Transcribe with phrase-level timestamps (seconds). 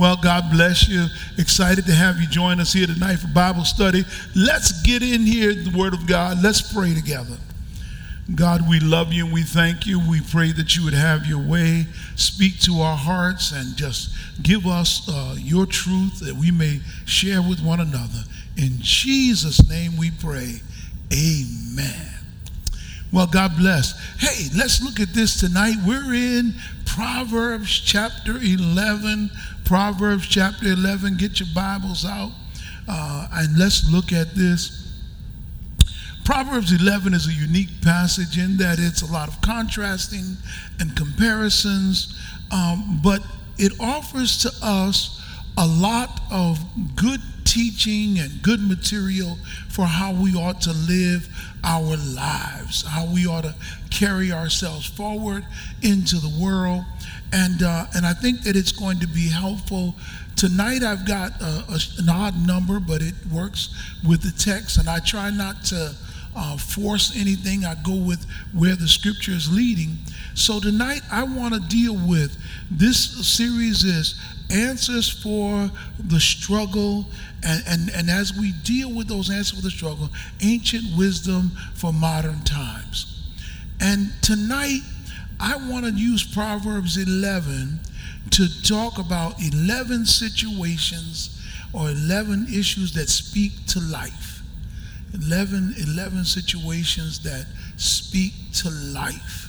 [0.00, 1.08] Well, God bless you.
[1.36, 4.02] Excited to have you join us here tonight for Bible study.
[4.34, 6.42] Let's get in here, the Word of God.
[6.42, 7.36] Let's pray together.
[8.34, 10.00] God, we love you and we thank you.
[10.00, 11.84] We pray that you would have your way,
[12.16, 17.42] speak to our hearts, and just give us uh, your truth that we may share
[17.42, 18.24] with one another.
[18.56, 20.62] In Jesus' name we pray.
[21.12, 22.19] Amen.
[23.12, 23.98] Well, God bless.
[24.18, 25.76] Hey, let's look at this tonight.
[25.84, 26.54] We're in
[26.86, 29.30] Proverbs chapter 11.
[29.64, 31.16] Proverbs chapter 11.
[31.16, 32.30] Get your Bibles out
[32.90, 34.76] uh, and let's look at this.
[36.24, 40.36] Proverbs 11 is a unique passage in that it's a lot of contrasting
[40.78, 42.16] and comparisons,
[42.52, 43.22] um, but
[43.58, 45.20] it offers to us
[45.56, 46.60] a lot of
[46.94, 49.36] good teaching and good material
[49.68, 51.28] for how we ought to live
[51.64, 53.54] our lives, how we ought to
[53.90, 55.44] carry ourselves forward
[55.82, 56.84] into the world.
[57.32, 59.94] And, uh, and I think that it's going to be helpful.
[60.36, 63.74] Tonight I've got a, a, an odd number, but it works
[64.06, 65.94] with the text, and I try not to
[66.34, 67.64] uh, force anything.
[67.64, 69.98] I go with where the scripture is leading.
[70.34, 72.36] So tonight I want to deal with
[72.70, 77.06] this series is answers for the struggle.
[77.42, 80.08] And, and, and as we deal with those answers for the struggle,
[80.42, 83.28] ancient wisdom for modern times.
[83.80, 84.80] And tonight,
[85.38, 87.80] I want to use Proverbs 11
[88.30, 91.40] to talk about 11 situations
[91.72, 94.42] or 11 issues that speak to life.
[95.14, 99.48] 11, 11 situations that speak to life.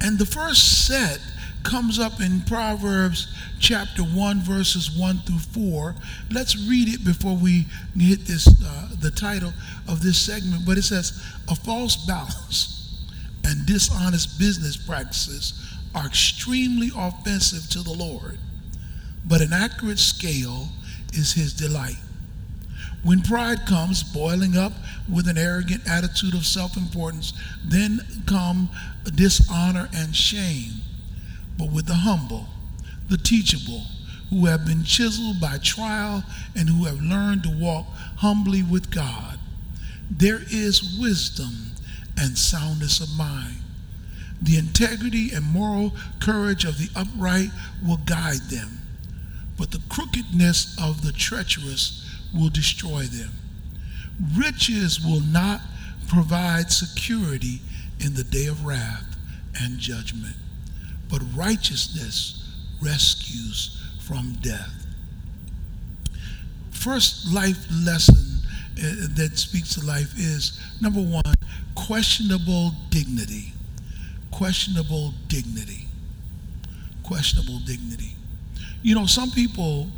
[0.00, 1.20] And the first set
[1.68, 3.28] comes up in Proverbs
[3.60, 5.94] chapter 1, verses 1 through 4.
[6.30, 9.52] Let's read it before we hit this, uh, the title
[9.86, 10.64] of this segment.
[10.64, 13.04] But it says, A false balance
[13.44, 15.62] and dishonest business practices
[15.94, 18.38] are extremely offensive to the Lord,
[19.26, 20.68] but an accurate scale
[21.12, 21.96] is his delight.
[23.02, 24.72] When pride comes boiling up
[25.12, 28.70] with an arrogant attitude of self importance, then come
[29.14, 30.72] dishonor and shame
[31.58, 32.46] but with the humble,
[33.08, 33.82] the teachable,
[34.30, 36.22] who have been chiseled by trial
[36.54, 37.86] and who have learned to walk
[38.18, 39.38] humbly with God.
[40.10, 41.72] There is wisdom
[42.16, 43.56] and soundness of mind.
[44.40, 47.50] The integrity and moral courage of the upright
[47.84, 48.78] will guide them,
[49.58, 53.30] but the crookedness of the treacherous will destroy them.
[54.36, 55.60] Riches will not
[56.06, 57.60] provide security
[57.98, 59.16] in the day of wrath
[59.60, 60.36] and judgment
[61.08, 62.44] but righteousness
[62.82, 64.86] rescues from death.
[66.70, 68.38] First life lesson
[68.78, 71.34] uh, that speaks to life is number one,
[71.74, 73.52] questionable dignity.
[74.30, 75.86] Questionable dignity.
[77.02, 78.14] Questionable dignity.
[78.82, 79.88] You know, some people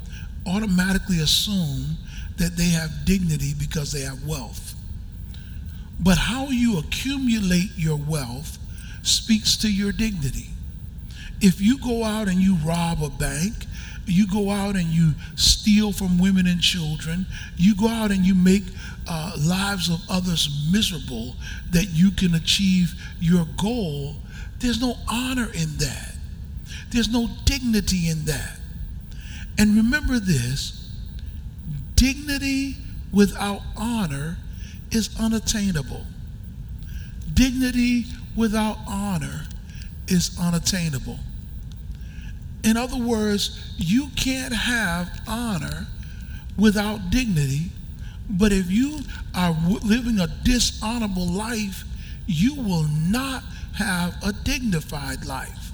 [0.47, 1.97] automatically assume
[2.39, 4.75] that they have dignity because they have wealth.
[6.01, 8.59] But how you accumulate your wealth
[9.03, 10.50] speaks to your dignity.
[11.41, 13.67] If you go out and you rob a bank,
[14.07, 18.35] you go out and you steal from women and children, you go out and you
[18.35, 18.65] make
[19.09, 21.35] uh, lives of others miserable
[21.71, 24.17] that you can achieve your goal,
[24.59, 26.15] there's no honor in that.
[26.91, 28.59] There's no dignity in that.
[29.59, 30.91] And remember this
[31.95, 32.77] dignity
[33.13, 34.39] without honor
[34.91, 36.05] is unattainable.
[37.33, 39.45] Dignity without honor
[40.09, 41.19] is unattainable.
[42.63, 45.87] In other words, you can't have honor
[46.59, 47.71] without dignity.
[48.29, 49.01] But if you
[49.35, 51.85] are living a dishonorable life,
[52.27, 53.43] you will not
[53.77, 55.73] have a dignified life.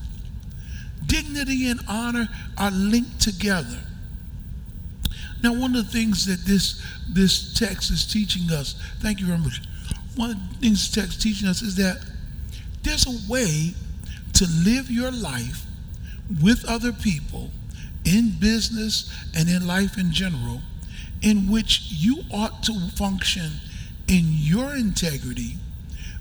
[1.04, 3.80] Dignity and honor are linked together.
[5.42, 9.38] Now, one of the things that this, this text is teaching us, thank you very
[9.38, 9.60] much.
[10.14, 11.98] One of the things this text is teaching us is that
[12.82, 13.74] there's a way
[14.34, 15.66] to live your life
[16.42, 17.50] with other people
[18.04, 20.60] in business and in life in general
[21.22, 23.50] in which you ought to function
[24.09, 25.56] in your integrity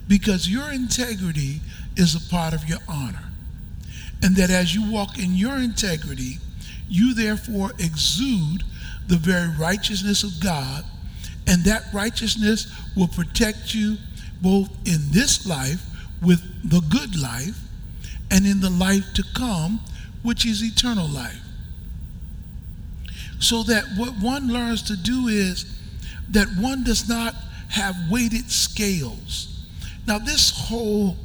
[0.07, 1.59] because your integrity
[1.95, 3.31] is a part of your honor.
[4.23, 6.37] And that as you walk in your integrity,
[6.87, 8.63] you therefore exude
[9.07, 10.83] the very righteousness of God,
[11.47, 13.97] and that righteousness will protect you
[14.41, 15.83] both in this life
[16.21, 17.59] with the good life
[18.31, 19.79] and in the life to come
[20.25, 21.39] which is eternal life.
[23.39, 25.65] So that what one learns to do is
[26.31, 27.35] that one does not
[27.69, 29.67] have weighted scales.
[30.07, 31.15] Now, this whole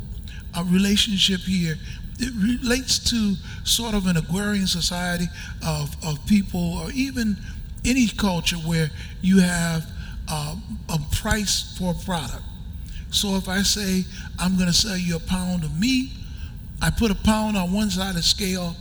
[0.54, 1.76] uh, relationship here
[2.22, 2.32] it
[2.62, 5.26] relates to sort of an agrarian society
[5.66, 7.36] of, of people, or even
[7.84, 8.90] any culture where
[9.22, 9.90] you have
[10.28, 10.54] uh,
[10.90, 12.42] a price for a product.
[13.10, 14.04] So if I say
[14.38, 16.10] I'm going to sell you a pound of meat,
[16.82, 18.76] I put a pound on one side of the scale,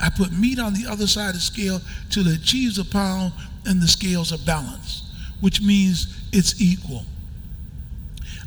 [0.00, 3.32] I put meat on the other side of the scale till it achieves a pound
[3.64, 5.04] and the scales are balanced,
[5.40, 7.04] which means it's equal.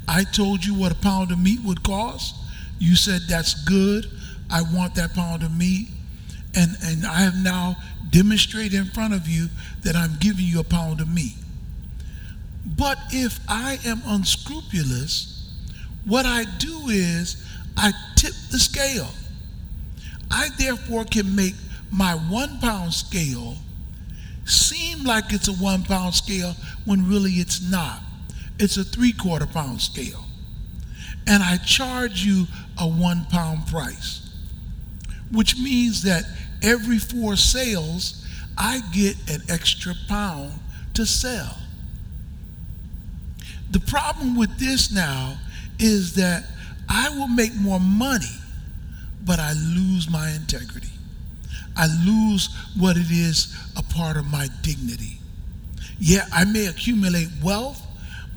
[0.08, 2.36] I told you what a pound of meat would cost.
[2.80, 4.06] You said that's good.
[4.50, 5.90] I want that pound of meat.
[6.56, 7.76] And, and I have now
[8.10, 9.50] demonstrated in front of you
[9.84, 11.36] that I'm giving you a pound of meat.
[12.66, 15.48] But if I am unscrupulous,
[16.06, 17.46] what I do is
[17.78, 19.10] I tip the scale.
[20.32, 21.56] I therefore can make
[21.92, 23.56] my one pound scale
[24.46, 26.56] seem like it's a one pound scale
[26.86, 28.02] when really it's not.
[28.58, 30.26] It's a three quarter pound scale.
[31.28, 32.48] And I charge you
[32.78, 34.30] a one pound price,
[35.32, 36.24] which means that
[36.64, 38.26] every four sales,
[38.58, 40.54] I get an extra pound
[40.96, 41.58] to sell.
[43.72, 45.38] The problem with this now
[45.78, 46.46] is that
[46.90, 48.39] I will make more money,
[49.26, 50.90] but I lose my integrity.
[51.76, 55.20] I lose what it is a part of my dignity.
[56.00, 57.82] Yeah, I may accumulate wealth,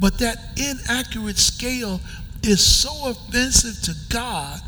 [0.01, 2.01] but that inaccurate scale
[2.43, 4.61] is so offensive to God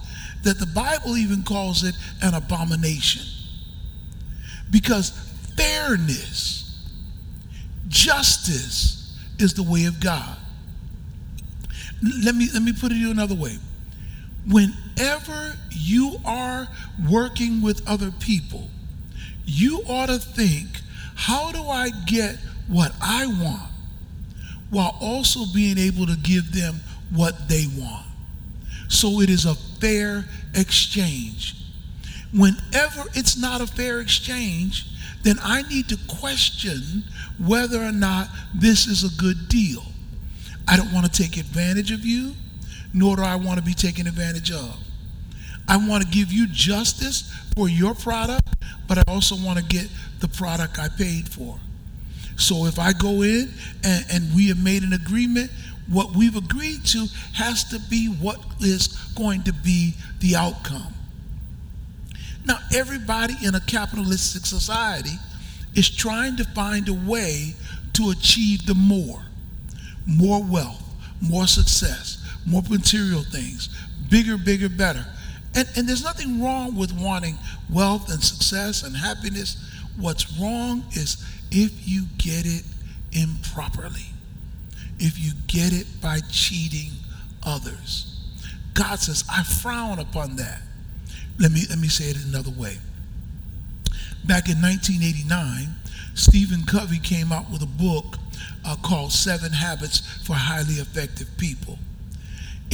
[0.45, 3.23] that the Bible even calls it an abomination.
[4.71, 5.11] Because
[5.57, 6.79] fairness,
[7.89, 10.37] justice is the way of God.
[12.25, 13.57] Let me, let me put it another way.
[14.51, 16.69] Whenever you are
[17.11, 18.69] working with other people,
[19.45, 20.69] you ought to think,
[21.15, 22.37] how do I get
[22.69, 23.71] what I want
[24.71, 26.81] while also being able to give them
[27.11, 28.07] what they want?
[28.89, 30.25] So it is a fair
[30.55, 31.57] exchange.
[32.33, 34.87] Whenever it's not a fair exchange,
[35.23, 37.05] then I need to question
[37.39, 39.83] whether or not this is a good deal.
[40.69, 42.35] I don't want to take advantage of you,
[42.95, 44.79] nor do I want to be taken advantage of.
[45.69, 48.49] I want to give you justice for your product,
[48.87, 49.89] but I also want to get
[50.21, 51.59] the product I paid for.
[52.37, 53.53] So if I go in
[53.85, 55.51] and, and we have made an agreement,
[55.89, 60.95] what we've agreed to has to be what is going to be the outcome.
[62.47, 65.19] Now, everybody in a capitalistic society
[65.75, 67.55] is trying to find a way
[67.95, 69.23] to achieve the more
[70.07, 70.83] more wealth,
[71.21, 73.69] more success, more material things,
[74.11, 75.05] bigger, bigger, better.
[75.55, 77.39] And, and there's nothing wrong with wanting
[77.71, 79.57] wealth and success and happiness.
[79.97, 82.65] What's wrong is if you get it
[83.13, 84.07] improperly,
[84.99, 86.91] if you get it by cheating
[87.45, 88.11] others.
[88.75, 90.61] God says, I frown upon that.
[91.39, 92.79] Let me, let me say it another way.
[94.27, 95.69] Back in 1989,
[96.15, 98.17] Stephen Covey came out with a book
[98.65, 101.79] uh, called Seven Habits for Highly Effective People.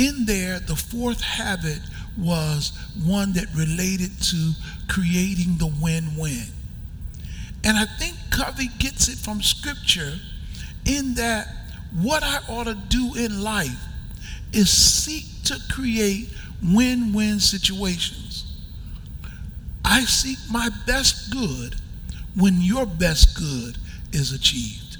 [0.01, 1.81] In there, the fourth habit
[2.17, 2.73] was
[3.05, 4.53] one that related to
[4.89, 6.47] creating the win win.
[7.63, 10.15] And I think Covey gets it from Scripture
[10.87, 11.49] in that
[11.93, 13.79] what I ought to do in life
[14.55, 16.31] is seek to create
[16.63, 18.51] win win situations.
[19.85, 21.75] I seek my best good
[22.35, 23.77] when your best good
[24.15, 24.97] is achieved.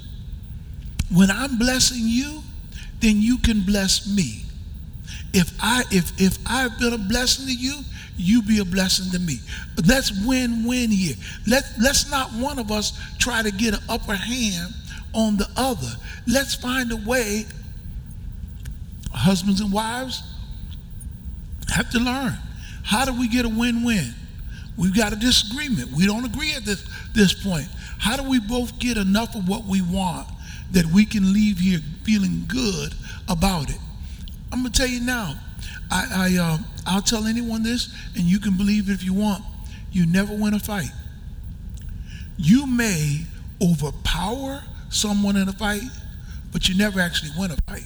[1.11, 2.43] When I'm blessing you,
[2.99, 4.43] then you can bless me.
[5.33, 7.79] If I if if I've been a blessing to you,
[8.17, 9.37] you be a blessing to me.
[9.85, 11.15] Let's win-win here.
[11.47, 14.73] Let let's not one of us try to get an upper hand
[15.13, 15.89] on the other.
[16.27, 17.45] Let's find a way.
[19.13, 20.23] Husbands and wives
[21.73, 22.37] have to learn.
[22.83, 24.13] How do we get a win-win?
[24.77, 25.91] We've got a disagreement.
[25.91, 26.83] We don't agree at this,
[27.13, 27.67] this point.
[27.99, 30.27] How do we both get enough of what we want
[30.71, 32.93] that we can leave here feeling good
[33.27, 33.79] about it.
[34.51, 35.35] I'm gonna tell you now.
[35.89, 39.43] I, I uh, I'll tell anyone this, and you can believe it if you want.
[39.91, 40.91] You never win a fight.
[42.37, 43.21] You may
[43.61, 45.83] overpower someone in a fight,
[46.51, 47.85] but you never actually win a fight.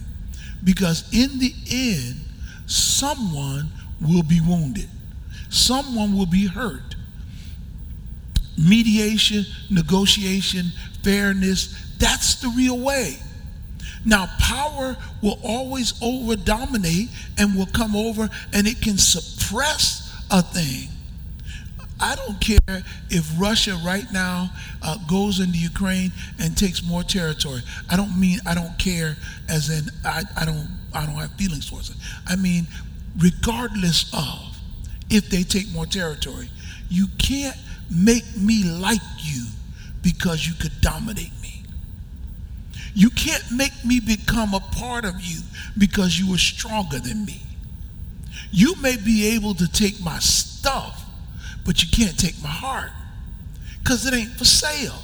[0.63, 2.21] Because in the end,
[2.65, 3.69] someone
[4.01, 4.89] will be wounded,
[5.49, 6.95] someone will be hurt.
[8.57, 10.67] Mediation, negotiation,
[11.03, 13.17] fairness, that's the real way.
[14.05, 20.41] Now, power will always over dominate and will come over and it can suppress a
[20.41, 20.89] thing.
[21.99, 27.61] I don't care if Russia right now uh, goes into Ukraine and takes more territory.
[27.89, 29.15] I don't mean I don't care
[29.49, 31.95] as in I, I don't I don't have feelings towards it.
[32.27, 32.67] I mean
[33.17, 34.55] regardless of
[35.09, 36.49] if they take more territory.
[36.89, 37.57] You can't
[37.89, 39.45] make me like you
[40.01, 41.63] because you could dominate me.
[42.95, 45.41] You can't make me become a part of you
[45.77, 47.41] because you are stronger than me.
[48.51, 51.03] You may be able to take my stuff,
[51.65, 52.91] but you can't take my heart
[53.79, 54.95] because it ain't for sale.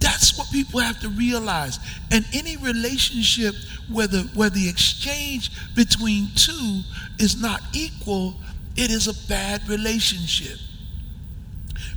[0.00, 1.78] That's what people have to realize.
[2.10, 3.54] And any relationship
[3.90, 6.80] where the, where the exchange between two
[7.18, 8.34] is not equal,
[8.76, 10.58] it is a bad relationship.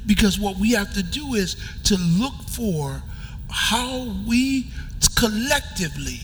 [0.06, 1.56] Because what we have to do is
[1.86, 3.02] to look for
[3.50, 4.68] how we
[5.16, 6.20] collectively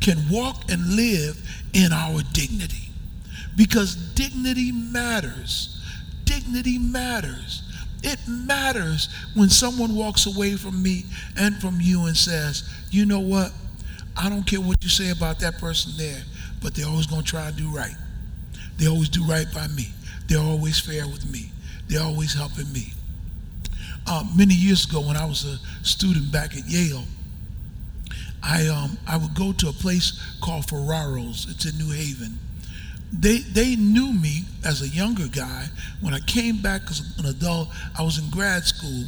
[0.00, 1.40] can walk and live
[1.72, 2.88] in our dignity.
[3.56, 5.80] Because dignity matters.
[6.24, 7.62] Dignity matters.
[8.02, 11.04] It matters when someone walks away from me
[11.38, 13.52] and from you and says, you know what?
[14.16, 16.22] I don't care what you say about that person there,
[16.62, 17.96] but they're always going to try and do right.
[18.78, 19.88] They always do right by me.
[20.28, 21.50] They're always fair with me.
[21.88, 22.92] They're always helping me.
[24.06, 27.04] Uh, many years ago, when I was a student back at Yale,
[28.42, 31.46] I um, I would go to a place called Ferraro's.
[31.48, 32.38] It's in New Haven.
[33.10, 35.66] They they knew me as a younger guy.
[36.02, 37.68] When I came back as an adult,
[37.98, 39.04] I was in grad school,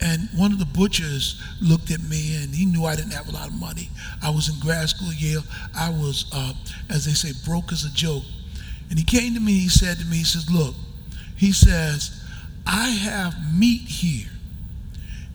[0.00, 3.32] and one of the butchers looked at me, and he knew I didn't have a
[3.32, 3.90] lot of money.
[4.22, 5.42] I was in grad school at Yale.
[5.76, 6.52] I was, uh,
[6.88, 8.24] as they say, broke as a joke.
[8.90, 9.58] And he came to me.
[9.58, 10.76] He said to me, he says, "Look,"
[11.34, 12.12] he says,
[12.64, 14.30] "I have meat here."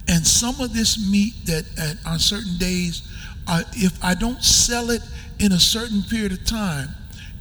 [0.08, 3.08] And some of this meat that at, on certain days,
[3.48, 5.02] uh, if I don't sell it
[5.40, 6.90] in a certain period of time,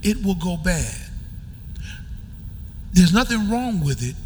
[0.03, 0.95] it will go bad.
[2.93, 4.17] There's nothing wrong with it,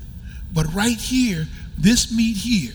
[0.52, 2.72] but right here, this meat here,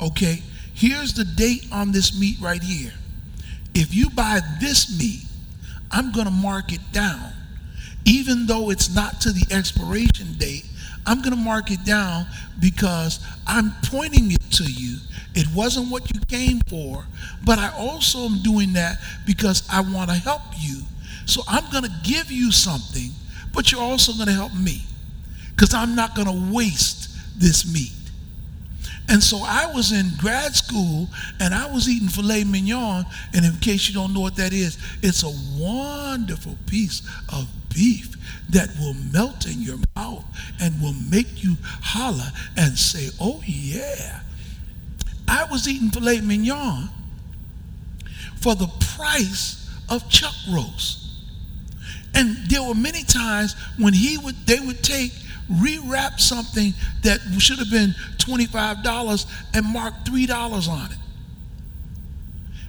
[0.00, 0.42] okay,
[0.74, 2.92] here's the date on this meat right here.
[3.74, 5.22] If you buy this meat,
[5.90, 7.32] I'm going to mark it down.
[8.04, 10.64] Even though it's not to the expiration date,
[11.06, 12.26] I'm going to mark it down
[12.60, 14.98] because I'm pointing it to you.
[15.34, 17.04] It wasn't what you came for,
[17.44, 20.82] but I also am doing that because I want to help you.
[21.26, 23.10] So I'm going to give you something,
[23.54, 24.82] but you're also going to help me
[25.50, 27.92] because I'm not going to waste this meat.
[29.08, 31.08] And so I was in grad school
[31.40, 33.04] and I was eating filet mignon.
[33.34, 38.16] And in case you don't know what that is, it's a wonderful piece of beef
[38.50, 40.24] that will melt in your mouth
[40.60, 44.20] and will make you holler and say, Oh, yeah.
[45.28, 46.88] I was eating filet mignon
[48.40, 51.04] for the price of chuck roast.
[52.14, 55.12] And there were many times when he would they would take
[55.50, 60.98] rewrap something that should have been $25 and mark $3 on it.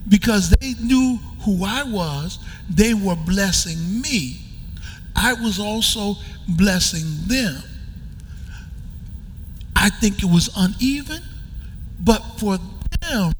[0.07, 4.37] Because they knew who I was, they were blessing me.
[5.15, 6.15] I was also
[6.47, 7.61] blessing them.
[9.75, 11.21] I think it was uneven,
[11.99, 12.57] but for
[13.01, 13.33] them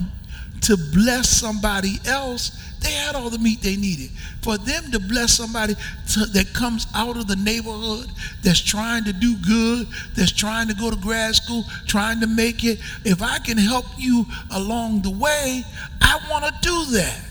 [0.61, 4.09] to bless somebody else, they had all the meat they needed.
[4.41, 5.75] For them to bless somebody
[6.13, 8.07] to, that comes out of the neighborhood,
[8.43, 12.63] that's trying to do good, that's trying to go to grad school, trying to make
[12.63, 15.63] it, if I can help you along the way,
[16.01, 17.21] I want to do that.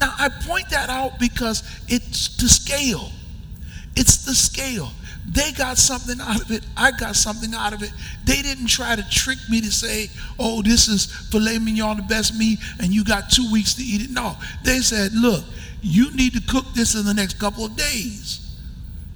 [0.00, 3.10] Now, I point that out because it's the scale.
[3.96, 4.90] It's the scale.
[5.30, 6.64] They got something out of it.
[6.76, 7.92] I got something out of it.
[8.24, 10.08] They didn't try to trick me to say,
[10.38, 14.02] oh, this is filet mignon, the best meat, and you got two weeks to eat
[14.02, 14.10] it.
[14.10, 15.44] No, they said, look,
[15.82, 18.56] you need to cook this in the next couple of days.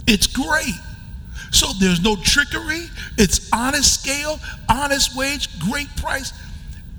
[0.07, 0.75] It's great.
[1.50, 2.87] So there's no trickery.
[3.16, 4.38] It's honest scale,
[4.69, 6.33] honest wage, great price.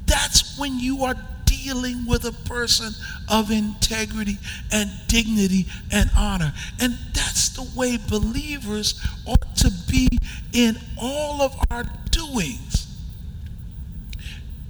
[0.06, 1.16] That's when you are
[1.64, 2.94] dealing with a person
[3.30, 4.38] of integrity
[4.72, 6.54] and dignity and honor.
[6.80, 10.08] And that's the way believers ought to be
[10.52, 12.88] in all of our doings.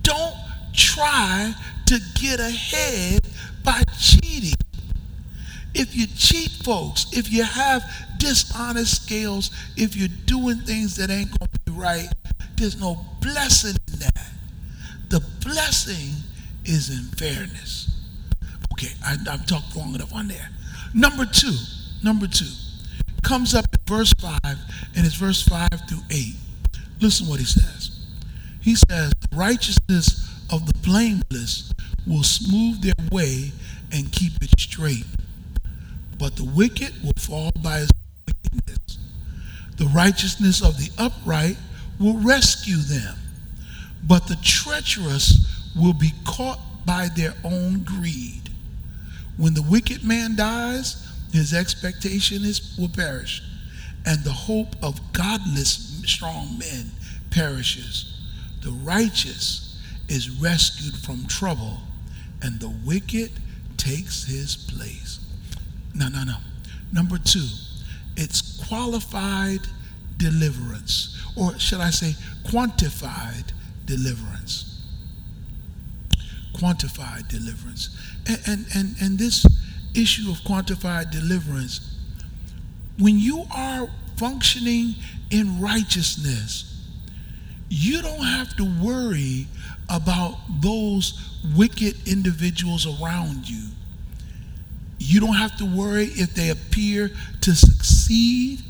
[0.04, 0.36] Don't
[0.74, 1.54] try
[1.88, 3.22] to get ahead
[3.64, 4.58] by cheating.
[5.74, 7.84] If you cheat folks, if you have
[8.18, 12.10] dishonest scales, if you're doing things that ain't going to be right,
[12.58, 14.32] there's no blessing in that.
[15.10, 16.12] The blessing
[16.66, 17.90] is in fairness.
[18.74, 20.50] Okay, I, have talked long enough on there.
[20.94, 21.56] Number two,
[22.04, 22.50] number two,
[23.24, 26.36] comes up in verse 5, and it's verse 5 through 8.
[27.00, 28.00] Listen what he says.
[28.62, 31.74] He says, The righteousness of the blameless
[32.08, 33.52] will smooth their way
[33.92, 35.06] and keep it straight,
[36.18, 37.92] but the wicked will fall by his
[38.28, 38.98] wickedness.
[39.78, 41.58] The righteousness of the upright
[42.00, 43.16] will rescue them,
[44.08, 48.50] but the treacherous will be caught by their own greed.
[49.38, 53.42] When the wicked man dies, his expectation is will perish,
[54.06, 56.92] and the hope of godless strong men
[57.32, 58.20] perishes.
[58.62, 61.80] The righteous is rescued from trouble,
[62.42, 63.32] and the wicked
[63.78, 65.20] takes his place.
[65.96, 66.38] No, no, no.
[66.92, 67.48] Number two,
[68.16, 69.62] it's qualified
[70.18, 72.16] deliverance, or should I say,
[72.46, 73.52] quantified
[73.86, 74.73] deliverance.
[76.64, 77.90] Quantified deliverance.
[78.26, 79.46] And, and, and, and this
[79.94, 81.98] issue of quantified deliverance,
[82.98, 84.96] when you are functioning
[85.30, 86.88] in righteousness,
[87.68, 89.48] you don't have to worry
[89.90, 93.68] about those wicked individuals around you.
[95.00, 98.62] You don't have to worry if they appear to succeed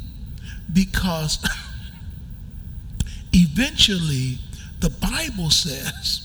[0.73, 1.38] because
[3.33, 4.39] eventually
[4.79, 6.23] the Bible says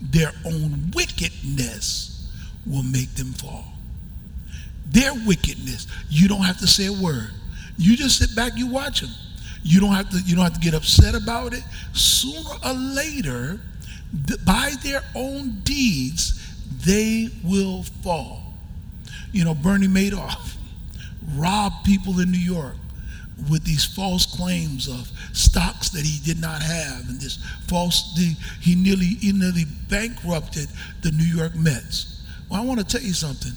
[0.00, 2.28] their own wickedness
[2.66, 3.64] will make them fall.
[4.90, 5.86] Their wickedness.
[6.08, 7.30] You don't have to say a word.
[7.76, 9.10] You just sit back, you watch them.
[9.62, 11.62] You don't have to you don't have to get upset about it.
[11.92, 13.60] Sooner or later,
[14.44, 16.34] by their own deeds,
[16.84, 18.54] they will fall.
[19.32, 20.56] You know, Bernie Madoff
[21.36, 22.74] robbed people in New York
[23.50, 28.18] with these false claims of stocks that he did not have and this false
[28.60, 30.68] he nearly he nearly bankrupted
[31.02, 32.22] the New York Mets.
[32.50, 33.52] Well, I want to tell you something.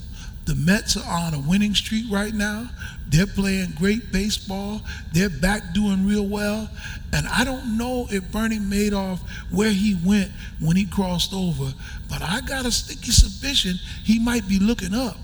[0.46, 2.70] The Mets are on a winning streak right now.
[3.08, 4.82] They're playing great baseball.
[5.13, 6.70] They're back doing real well.
[7.13, 9.20] And I don't know if Bernie Madoff,
[9.51, 11.74] where he went when he crossed over,
[12.10, 15.15] but I got a sticky suspicion he might be looking up.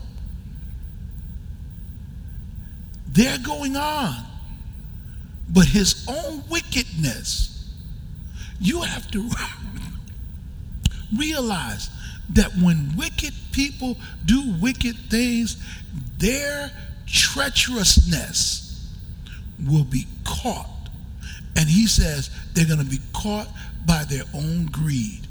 [3.07, 4.28] They're going on.
[5.51, 7.69] But his own wickedness,
[8.59, 9.29] you have to
[11.17, 11.89] realize
[12.29, 15.57] that when wicked people do wicked things,
[16.17, 16.71] their
[17.07, 18.87] treacherousness
[19.67, 20.69] will be caught.
[21.55, 23.47] And he says they're going to be caught
[23.85, 25.27] by their own greed.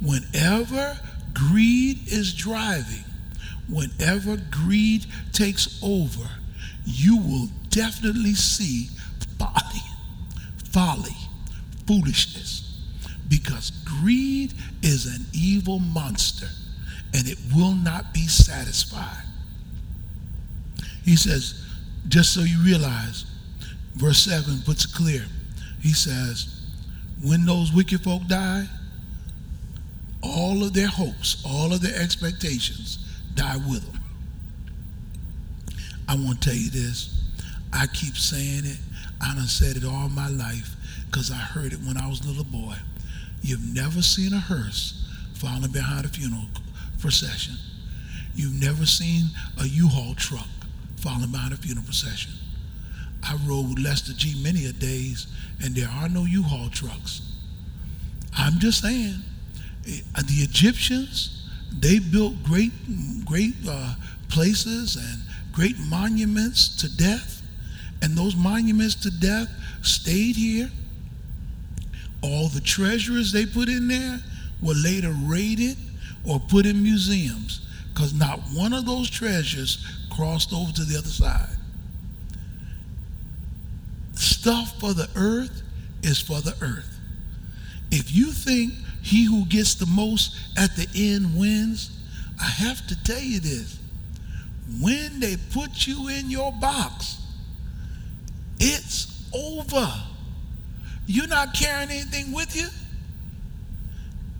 [0.00, 0.98] Whenever
[1.34, 3.04] greed is driving,
[3.68, 6.28] whenever greed takes over,
[6.84, 8.88] you will definitely see
[10.76, 11.16] folly,
[11.86, 12.82] foolishness
[13.30, 16.48] because greed is an evil monster
[17.14, 19.24] and it will not be satisfied.
[21.02, 21.64] He says,
[22.08, 23.24] just so you realize,
[23.94, 25.24] verse 7 puts it clear.
[25.80, 26.60] He says,
[27.24, 28.66] when those wicked folk die,
[30.22, 32.98] all of their hopes, all of their expectations
[33.34, 34.02] die with them.
[36.06, 37.18] I want to tell you this.
[37.72, 38.78] I keep saying it.
[39.26, 40.76] I done said it all my life
[41.10, 42.76] because I heard it when I was a little boy.
[43.42, 46.46] You've never seen a hearse following behind a funeral
[47.00, 47.56] procession.
[48.36, 49.24] You've never seen
[49.60, 50.46] a U-Haul truck
[50.96, 52.32] following behind a funeral procession.
[53.24, 55.26] I rode with Lester G many a days,
[55.62, 57.22] and there are no U-Haul trucks.
[58.36, 59.16] I'm just saying,
[59.88, 62.72] eh, the Egyptians, they built great,
[63.24, 63.94] great uh,
[64.28, 67.35] places and great monuments to death,
[68.06, 69.48] and those monuments to death
[69.82, 70.70] stayed here
[72.22, 74.20] all the treasures they put in there
[74.62, 75.76] were later raided
[76.24, 81.08] or put in museums because not one of those treasures crossed over to the other
[81.08, 81.56] side.
[84.14, 85.62] Stuff for the earth
[86.02, 86.98] is for the earth.
[87.90, 91.90] If you think he who gets the most at the end wins,
[92.40, 93.78] I have to tell you this.
[94.80, 97.18] When they put you in your box,
[98.60, 99.92] it's over.
[101.06, 102.66] You're not carrying anything with you.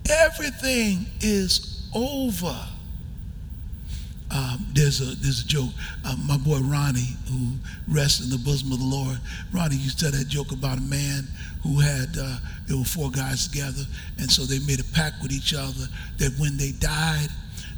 [0.09, 2.55] Everything is over.
[4.29, 5.69] Um, there's a there's a joke.
[6.03, 7.53] Uh, my boy Ronnie, who
[7.87, 9.17] rests in the bosom of the Lord,
[9.53, 11.27] Ronnie used to tell that joke about a man
[11.63, 13.83] who had uh, there were four guys together,
[14.19, 17.29] and so they made a pact with each other that when they died,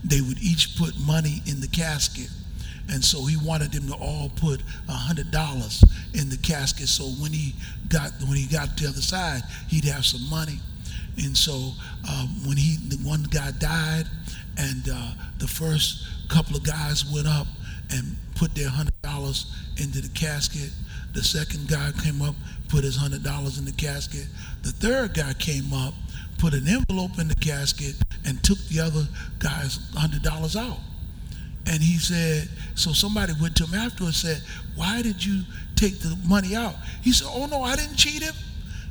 [0.04, 2.30] they would each put money in the casket
[2.92, 6.88] and so he wanted them to all put a hundred dollars in the casket.
[6.88, 7.54] So when he
[7.88, 10.60] got when he got to the other side, he'd have some money.
[11.18, 11.74] And so
[12.10, 14.06] um, when he the one guy died,
[14.58, 17.48] and uh, the first couple of guys went up
[17.92, 20.72] and put their hundred dollars into the casket.
[21.14, 22.36] The second guy came up,
[22.70, 24.28] put his hundred dollars in the casket.
[24.64, 25.94] The third guy came up,
[26.38, 29.08] put an envelope in the casket, and took the other
[29.40, 30.80] guy's hundred dollars out.
[31.66, 35.44] And he said, so somebody went to him afterwards and said, why did you
[35.76, 36.76] take the money out?
[37.04, 38.34] He said, oh no, I didn't cheat him.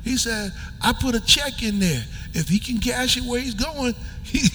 [0.03, 2.03] He said, I put a check in there.
[2.33, 4.47] If he can cash it where he's going, he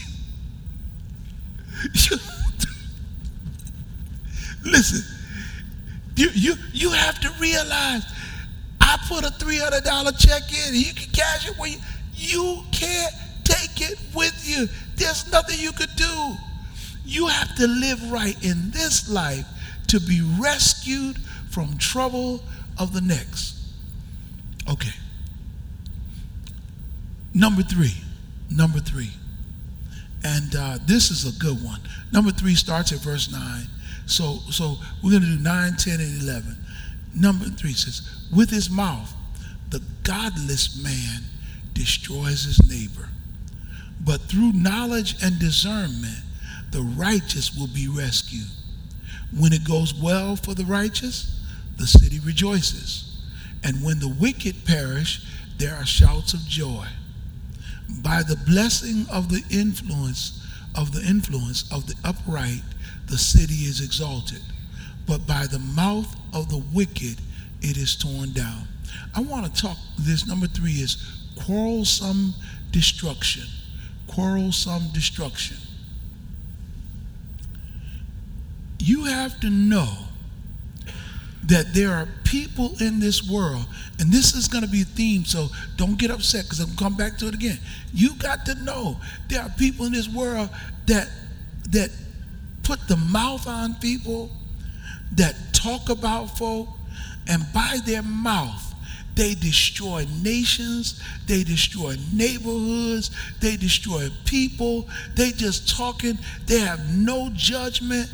[4.64, 5.02] listen,
[6.16, 8.04] you, you, you have to realize
[8.80, 11.78] I put a $300 check in, and you can cash it where you,
[12.14, 13.12] you can't
[13.44, 14.68] take it with you.
[14.96, 16.36] There's nothing you could do.
[17.04, 19.46] You have to live right in this life
[19.88, 21.18] to be rescued
[21.50, 22.42] from trouble
[22.78, 23.58] of the next.
[24.68, 24.94] Okay.
[27.34, 27.94] Number three.
[28.50, 29.10] Number three.
[30.24, 31.80] And uh, this is a good one.
[32.12, 33.66] Number three starts at verse 9.
[34.06, 36.56] So, so we're going to do 9, 10, and 11.
[37.14, 39.12] Number three says, With his mouth,
[39.70, 41.22] the godless man
[41.74, 43.08] destroys his neighbor.
[44.00, 46.20] But through knowledge and discernment,
[46.74, 48.48] the righteous will be rescued.
[49.38, 51.40] When it goes well for the righteous,
[51.78, 53.16] the city rejoices.
[53.62, 55.24] And when the wicked perish,
[55.56, 56.86] there are shouts of joy.
[58.02, 60.40] By the blessing of the influence
[60.76, 62.62] of the influence of the upright,
[63.06, 64.42] the city is exalted.
[65.06, 67.20] But by the mouth of the wicked,
[67.62, 68.66] it is torn down.
[69.14, 70.96] I want to talk this number three is
[71.46, 72.34] quarrelsome
[72.72, 73.44] destruction.
[74.08, 75.58] Quarrelsome destruction.
[78.78, 79.90] You have to know
[81.46, 83.66] that there are people in this world,
[83.98, 86.96] and this is going to be a theme, so don't get upset because I'm come
[86.96, 87.58] back to it again.
[87.92, 90.48] You got to know there are people in this world
[90.86, 91.08] that
[91.70, 91.90] that
[92.62, 94.30] put the mouth on people,
[95.12, 96.68] that talk about folk,
[97.28, 98.74] and by their mouth
[99.14, 103.10] they destroy nations, they destroy neighborhoods,
[103.40, 104.88] they destroy people.
[105.14, 108.10] They just talking, they have no judgment.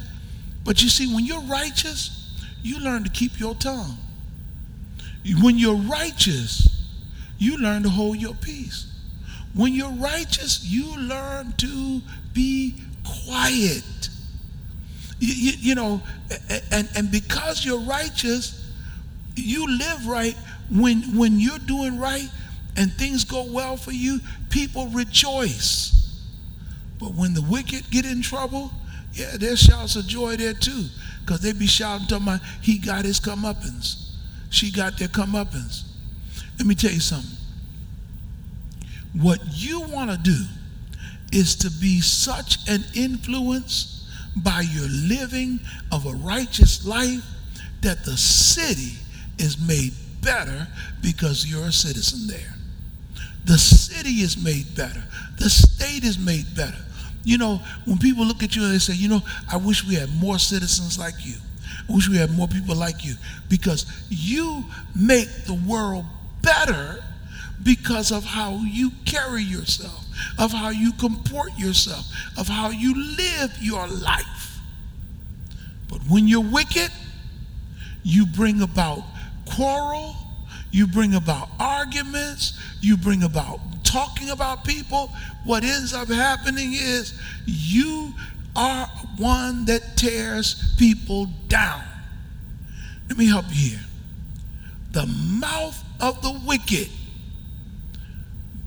[0.70, 3.96] But you see, when you're righteous, you learn to keep your tongue.
[5.42, 6.86] When you're righteous,
[7.40, 8.86] you learn to hold your peace.
[9.52, 12.00] When you're righteous, you learn to
[12.32, 14.10] be quiet.
[15.18, 16.02] You, you, you, know,
[16.70, 18.64] and, and because you're righteous,
[19.34, 20.36] you live right.
[20.70, 22.30] When, when you're doing right
[22.76, 26.22] and things go well for you, people rejoice.
[27.00, 28.70] But when the wicked get in trouble,
[29.12, 30.86] yeah, there's shouts of joy there too.
[31.20, 34.10] Because they be shouting, talking about he got his comeuppance.
[34.50, 35.84] She got their comeuppance.
[36.58, 37.36] Let me tell you something.
[39.14, 40.44] What you want to do
[41.32, 45.60] is to be such an influence by your living
[45.92, 47.24] of a righteous life
[47.82, 48.98] that the city
[49.38, 49.92] is made
[50.22, 50.68] better
[51.02, 52.54] because you're a citizen there.
[53.46, 55.02] The city is made better.
[55.38, 56.84] The state is made better.
[57.24, 59.94] You know, when people look at you and they say, you know, I wish we
[59.94, 61.34] had more citizens like you.
[61.88, 63.14] I wish we had more people like you
[63.48, 66.04] because you make the world
[66.42, 67.02] better
[67.62, 70.06] because of how you carry yourself,
[70.38, 72.06] of how you comport yourself,
[72.38, 74.58] of how you live your life.
[75.88, 76.90] But when you're wicked,
[78.02, 79.02] you bring about
[79.44, 80.16] quarrel,
[80.70, 85.10] you bring about arguments, you bring about talking about people,
[85.44, 88.12] what ends up happening is you
[88.54, 91.82] are one that tears people down.
[93.08, 93.80] Let me help you here.
[94.92, 96.88] The mouth of the wicked,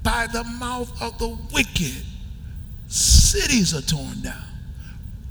[0.03, 2.03] by the mouth of the wicked,
[2.87, 4.43] cities are torn down,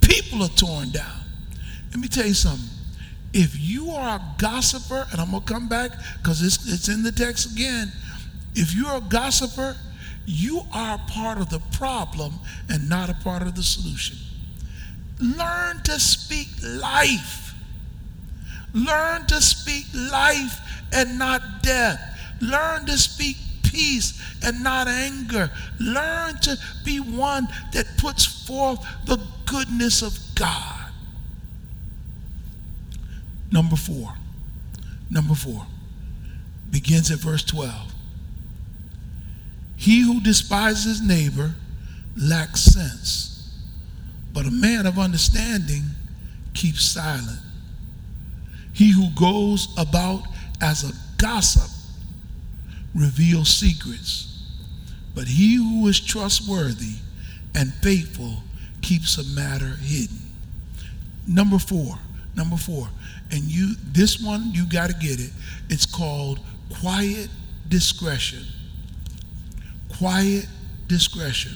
[0.01, 1.19] people are torn down.
[1.91, 2.69] Let me tell you something.
[3.33, 7.01] If you are a gossiper, and I'm going to come back because it's, it's in
[7.03, 7.91] the text again.
[8.55, 9.75] If you're a gossiper,
[10.25, 12.33] you are part of the problem
[12.69, 14.17] and not a part of the solution.
[15.19, 17.53] Learn to speak life.
[18.73, 20.59] Learn to speak life
[20.91, 21.99] and not death.
[22.41, 25.51] Learn to speak peace and not anger.
[25.79, 30.91] Learn to be one that puts forth the goodness of God.
[33.51, 34.13] Number four.
[35.09, 35.67] Number four
[36.71, 37.92] begins at verse 12.
[39.83, 41.55] He who despises neighbor
[42.15, 43.53] lacks sense,
[44.31, 45.83] but a man of understanding
[46.53, 47.41] keeps silent.
[48.71, 50.23] He who goes about
[50.61, 51.69] as a gossip
[52.95, 54.45] reveals secrets,
[55.13, 56.95] but he who is trustworthy
[57.53, 58.37] and faithful
[58.81, 60.31] keeps a matter hidden.
[61.27, 61.99] Number four,
[62.37, 62.87] number four,
[63.31, 65.31] and you this one you got to get it.
[65.69, 67.27] It's called quiet
[67.67, 68.45] discretion
[69.97, 70.47] quiet
[70.87, 71.53] discretion.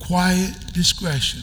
[0.00, 1.42] Quiet discretion.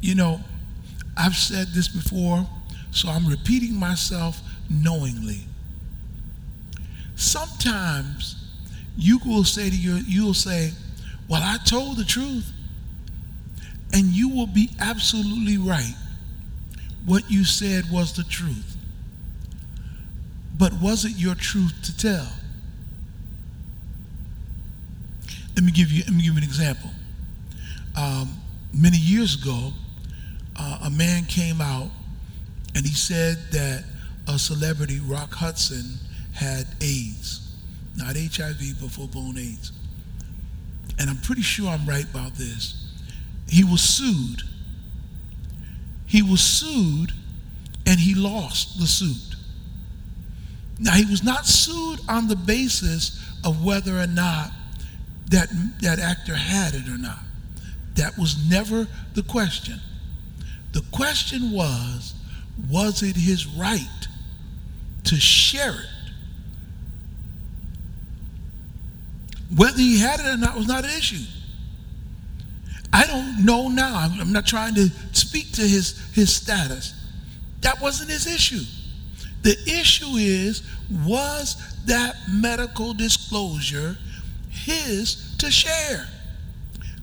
[0.00, 0.40] You know,
[1.16, 2.46] I've said this before,
[2.90, 5.40] so I'm repeating myself knowingly.
[7.14, 8.36] Sometimes
[8.96, 10.72] you will say to your, you'll say,
[11.28, 12.52] Well, I told the truth.
[13.92, 15.94] And you will be absolutely right.
[17.04, 18.76] What you said was the truth.
[20.56, 22.28] But was it your truth to tell?
[25.56, 26.90] Let me give you, let me give you an example.
[27.96, 28.38] Um,
[28.72, 29.72] many years ago,
[30.56, 31.90] uh, a man came out
[32.74, 33.84] and he said that
[34.28, 35.98] a celebrity, Rock Hudson,
[36.34, 37.54] had AIDS.
[37.96, 39.72] Not HIV, but full blown AIDS.
[40.98, 42.81] And I'm pretty sure I'm right about this.
[43.52, 44.44] He was sued.
[46.06, 47.12] He was sued
[47.86, 49.36] and he lost the suit.
[50.78, 54.52] Now, he was not sued on the basis of whether or not
[55.30, 55.50] that,
[55.82, 57.18] that actor had it or not.
[57.96, 59.78] That was never the question.
[60.72, 62.14] The question was
[62.70, 64.08] was it his right
[65.04, 66.12] to share it?
[69.54, 71.26] Whether he had it or not was not an issue.
[72.92, 73.94] I don't know now.
[73.96, 76.94] I'm not trying to speak to his, his status.
[77.62, 78.64] That wasn't his issue.
[79.42, 80.62] The issue is
[81.04, 83.96] was that medical disclosure
[84.50, 86.08] his to share?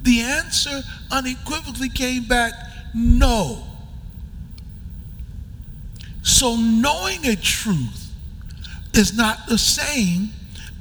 [0.04, 2.54] The answer unequivocally came back
[2.94, 3.64] no.
[6.22, 8.12] So, knowing a truth
[8.94, 10.30] is not the same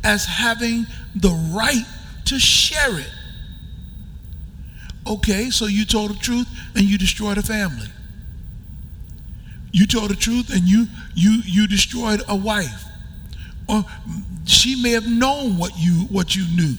[0.05, 1.85] as having the right
[2.27, 3.11] to share it.
[5.09, 7.88] Okay, so you told the truth and you destroyed a family.
[9.73, 12.85] You told the truth and you you you destroyed a wife.
[13.68, 13.85] Or
[14.44, 16.75] she may have known what you what you knew.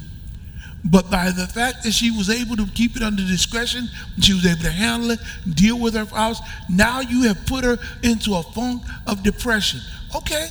[0.86, 3.90] But by the fact that she was able to keep it under discretion,
[4.22, 5.20] she was able to handle it,
[5.54, 6.40] deal with her house,
[6.70, 9.82] now you have put her into a funk of depression.
[10.16, 10.48] Okay.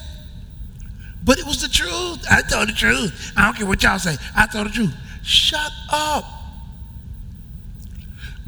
[1.24, 2.24] But it was the truth.
[2.30, 3.32] I told the truth.
[3.36, 4.16] I don't care what y'all say.
[4.36, 4.94] I told the truth.
[5.22, 6.37] Shut up.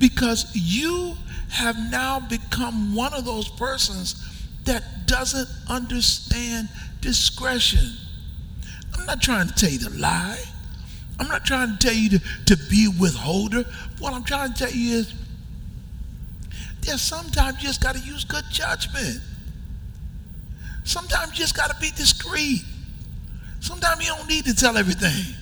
[0.00, 1.14] Because you
[1.50, 4.26] have now become one of those persons
[4.64, 6.68] that doesn't understand
[7.00, 7.86] discretion.
[8.98, 10.42] I'm not trying to tell you to lie.
[11.18, 13.64] I'm not trying to tell you to, to be withholder.
[13.98, 15.14] What I'm trying to tell you is
[16.80, 19.20] there's sometimes you just got to use good judgment.
[20.84, 22.62] Sometimes you just got to be discreet.
[23.60, 25.36] Sometimes you don't need to tell everything.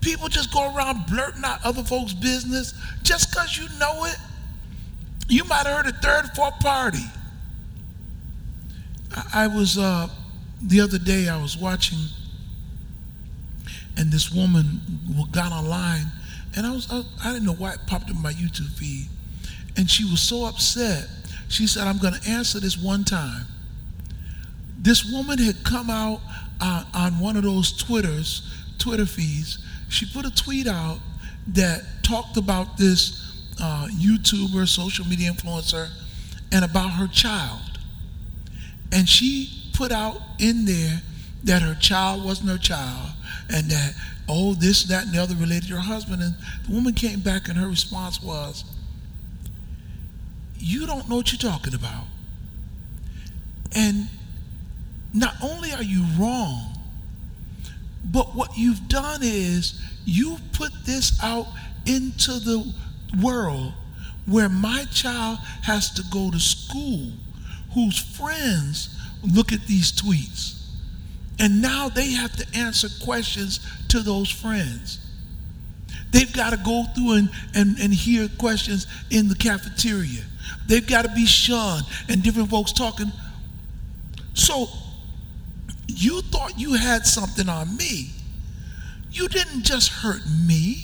[0.00, 4.16] People just go around blurting out other folks' business just because you know it.
[5.28, 7.04] You might have heard a third, fourth party.
[9.34, 10.08] I, was, uh,
[10.62, 11.98] the other day, I was watching
[14.00, 14.80] and this woman
[15.30, 16.06] got online,
[16.56, 19.08] and I was I, I didn't know why it popped up in my YouTube feed,
[19.76, 21.06] and she was so upset.
[21.48, 23.46] She said, "I'm going to answer this one time."
[24.78, 26.20] This woman had come out
[26.62, 28.42] on one of those Twitters,
[28.78, 29.58] Twitter feeds.
[29.90, 30.98] She put a tweet out
[31.48, 35.88] that talked about this uh, YouTuber, social media influencer,
[36.52, 37.60] and about her child.
[38.92, 41.02] And she put out in there
[41.42, 43.10] that her child wasn't her child,
[43.52, 43.94] and that,
[44.28, 46.22] oh, this, that, and the other related to her husband.
[46.22, 46.34] And
[46.66, 48.64] the woman came back and her response was,
[50.58, 52.04] You don't know what you're talking about.
[53.74, 54.06] And
[55.12, 56.69] not only are you wrong,
[58.04, 61.46] but what you've done is you've put this out
[61.86, 62.72] into the
[63.22, 63.72] world
[64.26, 67.10] where my child has to go to school
[67.74, 70.60] whose friends look at these tweets
[71.40, 75.00] and now they have to answer questions to those friends.
[76.12, 80.22] They've got to go through and, and, and hear questions in the cafeteria.
[80.66, 83.10] They've got to be shunned and different folks talking.
[84.34, 84.66] So
[85.96, 88.10] you thought you had something on me.
[89.12, 90.78] You didn't just hurt me,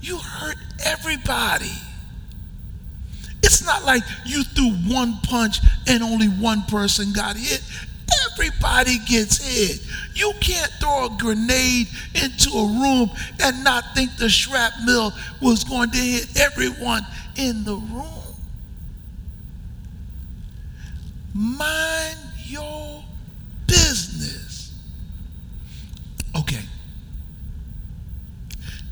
[0.00, 1.72] you hurt everybody.
[3.42, 7.62] It's not like you threw one punch and only one person got hit
[8.36, 9.80] everybody gets hit.
[10.14, 13.10] You can't throw a grenade into a room
[13.42, 17.02] and not think the shrapnel was going to hit everyone
[17.36, 18.04] in the room.
[21.34, 23.04] Mind your
[23.66, 24.72] business.
[26.38, 26.62] Okay.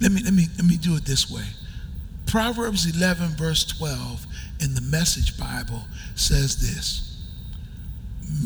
[0.00, 1.44] Let me let me let me do it this way.
[2.26, 4.26] Proverbs 11 verse 12
[4.60, 7.22] in the Message Bible says this.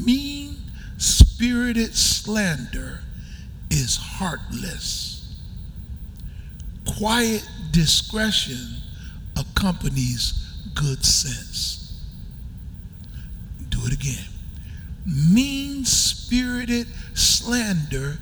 [0.05, 0.57] Mean
[0.99, 3.01] spirited slander
[3.71, 5.37] is heartless.
[6.87, 8.83] Quiet discretion
[9.37, 10.35] accompanies
[10.75, 12.03] good sense.
[13.69, 14.27] Do it again.
[15.07, 18.19] Mean spirited slander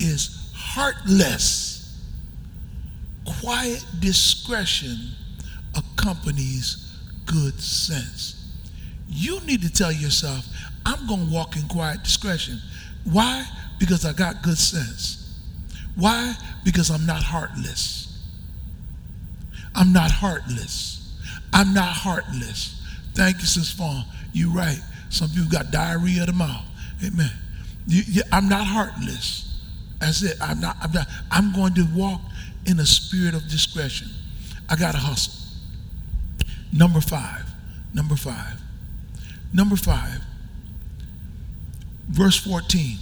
[0.00, 1.78] is heartless.
[3.40, 4.96] quiet discretion
[5.76, 8.36] accompanies good sense.
[9.08, 10.46] You need to tell yourself,
[10.84, 12.58] I'm going to walk in quiet discretion.
[13.04, 13.44] Why?
[13.78, 15.38] Because I got good sense.
[15.96, 16.34] Why?
[16.64, 18.18] Because I'm not heartless.
[19.74, 21.18] I'm not heartless.
[21.52, 22.80] I'm not heartless.
[23.14, 24.04] Thank you, Sis Fawn.
[24.32, 24.80] You're right.
[25.08, 26.64] Some people got diarrhea of the mouth.
[27.04, 27.30] Amen.
[27.86, 29.49] You, you, I'm not heartless.
[30.00, 30.36] That's it.
[30.40, 31.06] I'm not, I'm not.
[31.30, 32.20] I'm going to walk
[32.66, 34.08] in a spirit of discretion.
[34.68, 35.34] I got to hustle.
[36.72, 37.44] Number five.
[37.94, 38.60] Number five.
[39.52, 40.20] Number five.
[42.08, 42.96] Verse 14.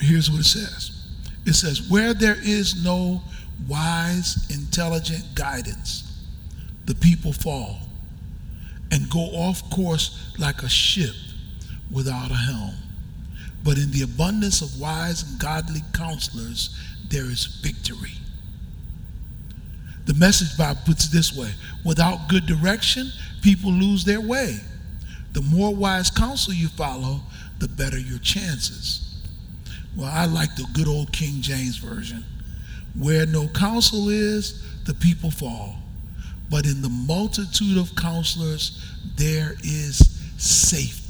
[0.00, 1.06] Here's what it says.
[1.46, 3.22] It says, Where there is no
[3.66, 6.02] wise, intelligent guidance,
[6.84, 7.78] the people fall
[8.90, 11.14] and go off course like a ship
[11.90, 12.74] without a helm.
[13.66, 18.12] But in the abundance of wise and godly counselors, there is victory.
[20.04, 21.50] The message Bible puts it this way
[21.84, 23.10] without good direction,
[23.42, 24.60] people lose their way.
[25.32, 27.22] The more wise counsel you follow,
[27.58, 29.20] the better your chances.
[29.96, 32.22] Well, I like the good old King James Version.
[32.96, 35.74] Where no counsel is, the people fall.
[36.48, 38.80] But in the multitude of counselors,
[39.16, 39.98] there is
[40.38, 41.05] safety.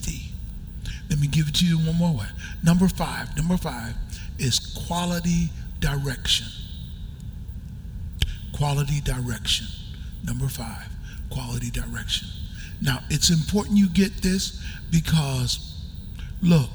[1.09, 2.27] Let me give it to you one more way.
[2.63, 3.95] Number five, number five
[4.39, 6.47] is quality direction.
[8.53, 9.67] Quality direction.
[10.25, 10.89] Number five,
[11.31, 12.29] quality direction.
[12.83, 15.75] Now, it's important you get this because,
[16.43, 16.71] look,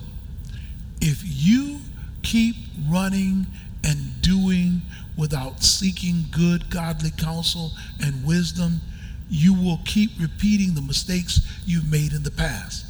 [1.02, 1.80] if you
[2.24, 2.56] keep
[2.90, 3.48] running
[3.84, 4.82] and doing
[5.18, 8.82] without seeking good godly counsel and wisdom,
[9.30, 12.86] you will keep repeating the mistakes you've made in the past.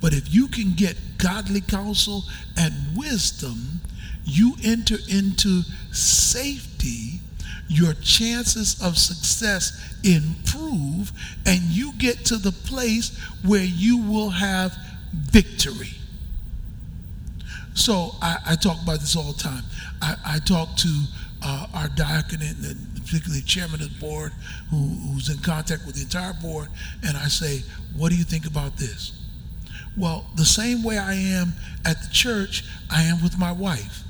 [0.00, 2.24] But if you can get godly counsel
[2.56, 3.80] and wisdom,
[4.24, 7.20] you enter into safety,
[7.68, 11.12] your chances of success improve,
[11.46, 14.76] and you get to the place where you will have
[15.12, 15.94] victory.
[17.74, 19.64] So I, I talk about this all the time.
[20.02, 21.04] I, I talk to
[21.42, 24.32] uh, our diaconate and particularly chairman of the board
[24.70, 26.68] who, who's in contact with the entire board,
[27.02, 27.62] and I say,
[27.96, 29.12] what do you think about this?
[29.96, 31.52] Well, the same way I am
[31.84, 34.04] at the church, I am with my wife.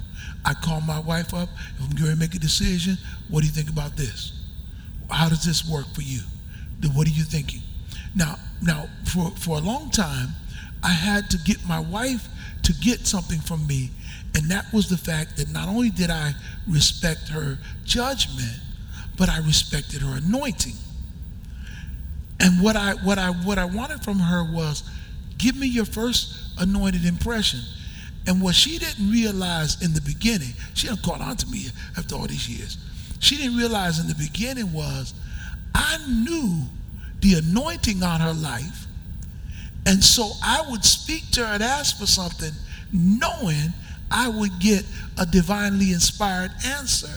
[0.45, 1.49] I call my wife up.
[1.79, 2.97] If I'm going to make a decision,
[3.29, 4.33] what do you think about this?
[5.11, 6.21] How does this work for you?
[6.95, 7.63] What are you thinking?
[8.15, 10.29] Now, now for, for a long time,
[10.83, 12.29] I had to get my wife
[12.63, 13.91] to get something from me,
[14.35, 16.33] and that was the fact that not only did I
[16.69, 18.61] respect her judgment,
[19.19, 20.75] but I respected her anointing.
[22.39, 24.83] And what I what I what I wanted from her was
[25.41, 27.61] give me your first anointed impression.
[28.27, 32.15] And what she didn't realize in the beginning, she hadn't caught on to me after
[32.15, 32.77] all these years.
[33.19, 35.15] She didn't realize in the beginning was
[35.75, 36.63] I knew
[37.21, 38.87] the anointing on her life.
[39.87, 42.53] And so I would speak to her and ask for something,
[42.93, 43.73] knowing
[44.11, 44.85] I would get
[45.19, 47.09] a divinely inspired answer,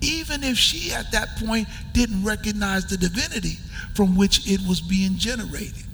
[0.00, 3.58] even if she at that point didn't recognize the divinity
[3.94, 5.87] from which it was being generated.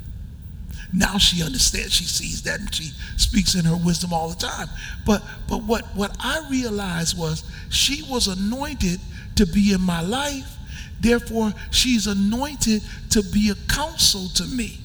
[0.96, 4.68] Now she understands, she sees that, and she speaks in her wisdom all the time.
[5.04, 9.00] But but what, what I realized was she was anointed
[9.37, 10.57] to be in my life,
[11.00, 14.78] therefore she's anointed to be a counsel to me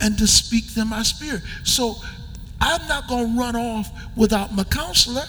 [0.00, 1.42] and to speak to my spirit.
[1.62, 1.94] So
[2.60, 5.26] I'm not gonna run off without my counselor.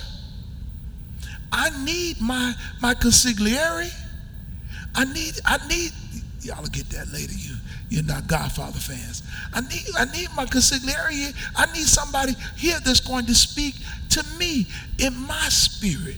[1.51, 3.93] I need my my consigliere.
[4.95, 5.91] I need I need
[6.41, 7.33] y'all get that later.
[7.33, 7.56] You
[7.89, 9.23] you're not Godfather fans.
[9.53, 11.33] I need, I need my consigliere.
[11.55, 13.75] I need somebody here that's going to speak
[14.09, 14.67] to me
[14.99, 16.17] in my spirit.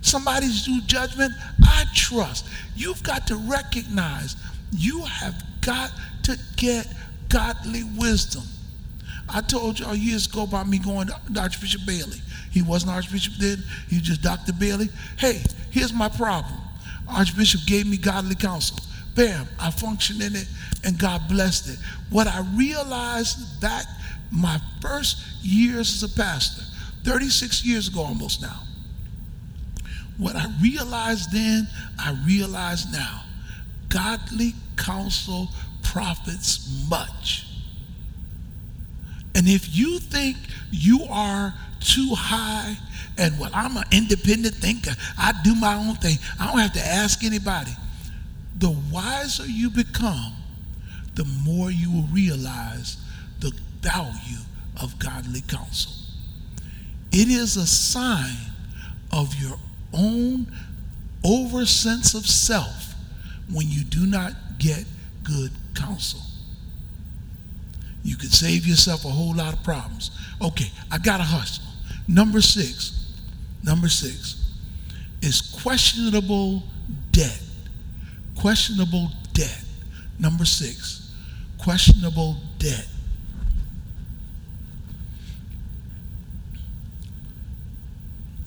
[0.00, 2.46] Somebody's due judgment I trust.
[2.76, 4.36] You've got to recognize
[4.72, 5.90] you have got
[6.24, 6.86] to get
[7.28, 8.42] godly wisdom.
[9.28, 12.20] I told y'all years ago about me going to Archbishop Bailey.
[12.50, 14.52] He wasn't Archbishop then, he was just Dr.
[14.52, 14.88] Bailey.
[15.18, 16.54] Hey, here's my problem.
[17.08, 18.78] Archbishop gave me godly counsel.
[19.14, 20.46] Bam, I functioned in it
[20.82, 21.78] and God blessed it.
[22.10, 23.84] What I realized back
[24.30, 26.62] my first years as a pastor,
[27.04, 28.60] 36 years ago almost now,
[30.18, 33.24] what I realized then, I realize now.
[33.88, 35.48] Godly counsel
[35.82, 37.46] profits much.
[39.36, 40.36] And if you think
[40.70, 42.76] you are too high
[43.16, 46.84] and well, I'm an independent thinker, I do my own thing, I don't have to
[46.84, 47.72] ask anybody
[48.64, 50.32] the wiser you become,
[51.16, 52.96] the more you will realize
[53.40, 53.52] the
[53.82, 54.40] value
[54.80, 55.92] of godly counsel.
[57.12, 58.38] It is a sign
[59.12, 59.58] of your
[59.92, 60.46] own
[61.22, 62.94] over sense of self
[63.52, 64.86] when you do not get
[65.24, 66.22] good counsel.
[68.02, 70.10] You can save yourself a whole lot of problems.
[70.40, 71.64] Okay, I got to hustle.
[72.08, 73.12] Number six,
[73.62, 74.42] number six
[75.20, 76.62] is questionable
[77.10, 77.43] debt.
[78.38, 79.64] Questionable debt.
[80.18, 81.12] Number six,
[81.58, 82.86] questionable debt.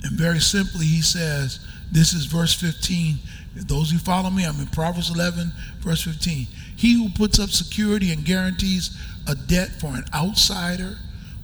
[0.04, 1.60] And very simply, he says,
[1.92, 3.18] this is verse 15.
[3.56, 6.48] Those who follow me, I'm in Proverbs 11, verse 15.
[6.76, 10.98] He who puts up security and guarantees a debt for an outsider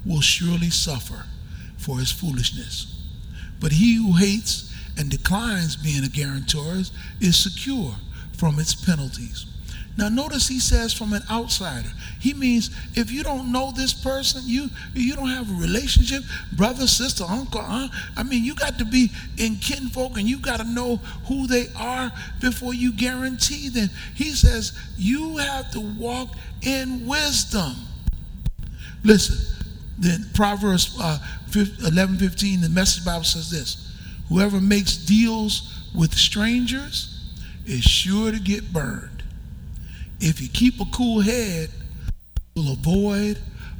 [0.05, 1.25] will surely suffer
[1.77, 3.01] for his foolishness.
[3.59, 6.83] But he who hates and declines being a guarantor
[7.19, 7.95] is secure
[8.43, 9.45] from its penalties.
[9.97, 11.87] Now notice he says from an outsider.
[12.19, 16.85] He means if you don't know this person, you you don't have a relationship, brother,
[16.85, 17.89] sister, uncle, aunt.
[18.17, 21.67] I mean, you got to be in kinfolk and you got to know who they
[21.77, 23.89] are before you guarantee them.
[24.13, 27.75] He says you have to walk in wisdom.
[29.05, 29.37] Listen,
[29.97, 31.17] then Proverbs uh,
[31.55, 33.89] 11, 15, the Message Bible says this:
[34.27, 37.12] Whoever makes deals with strangers
[37.65, 39.13] is sure to get burned
[40.23, 41.69] if you keep a cool head,
[42.55, 43.37] you'll avoid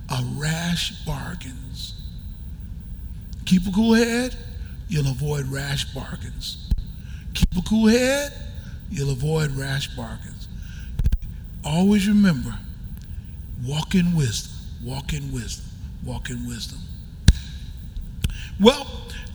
[0.09, 1.95] a rash bargains.
[3.45, 4.35] Keep a cool head,
[4.89, 6.69] you'll avoid rash bargains.
[7.33, 8.33] Keep a cool head,
[8.91, 10.49] you'll avoid rash bargains.
[11.63, 12.59] Always remember,
[13.65, 14.51] walk in wisdom,
[14.83, 15.65] walk in wisdom,
[16.03, 16.79] walk in wisdom.
[18.59, 18.85] Well,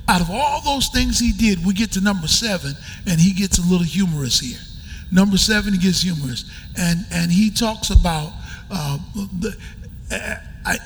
[0.09, 2.73] out of all those things he did, we get to number seven,
[3.07, 4.59] and he gets a little humorous here.
[5.13, 8.33] Number seven, he gets humorous, and and he talks about
[8.71, 9.57] uh, the.
[10.11, 10.37] Uh,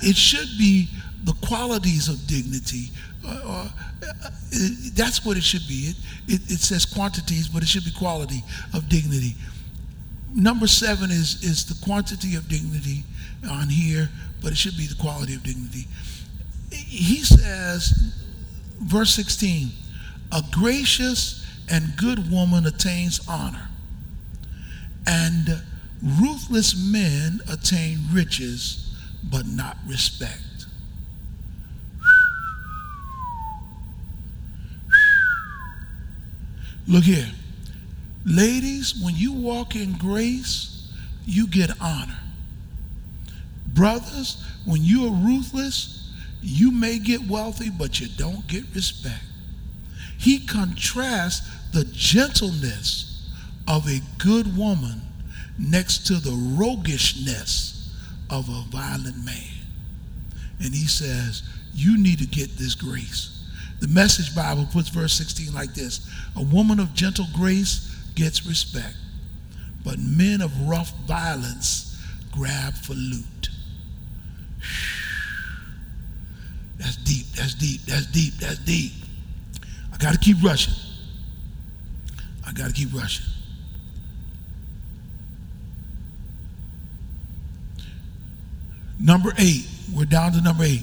[0.03, 0.89] it should be
[1.25, 2.91] the qualities of dignity.
[3.27, 3.69] Uh, uh,
[4.95, 5.91] that's what it should be.
[5.91, 5.97] It,
[6.29, 8.43] it, it says quantities, but it should be quality
[8.75, 9.35] of dignity.
[10.35, 13.05] Number seven is is the quantity of dignity
[13.49, 14.09] on here,
[14.43, 15.87] but it should be the quality of dignity.
[16.71, 18.15] He says,
[18.83, 19.71] verse 16,
[20.33, 23.69] a gracious and good woman attains honor
[25.07, 25.63] and
[26.03, 30.67] ruthless men attain riches, but not respect.
[36.87, 37.29] Look here.
[38.25, 40.93] Ladies, when you walk in grace,
[41.25, 42.19] you get honor.
[43.67, 46.02] Brothers, when you are ruthless,
[46.43, 49.23] you may get wealthy, but you don't get respect.
[50.19, 53.31] He contrasts the gentleness
[53.69, 55.01] of a good woman
[55.59, 57.91] next to the roguishness
[58.29, 59.35] of a violent man.
[60.59, 61.43] And he says,
[61.75, 63.39] You need to get this grace.
[63.81, 68.97] The Message Bible puts verse 16 like this A woman of gentle grace gets respect,
[69.85, 71.99] but men of rough violence
[72.31, 73.49] grab for loot.
[76.83, 78.93] That's deep, that's deep, that's deep, that's deep.
[79.93, 80.75] I got to keep rushing.
[82.45, 83.25] I got to keep rushing.
[88.99, 90.83] Number eight, we're down to number eight.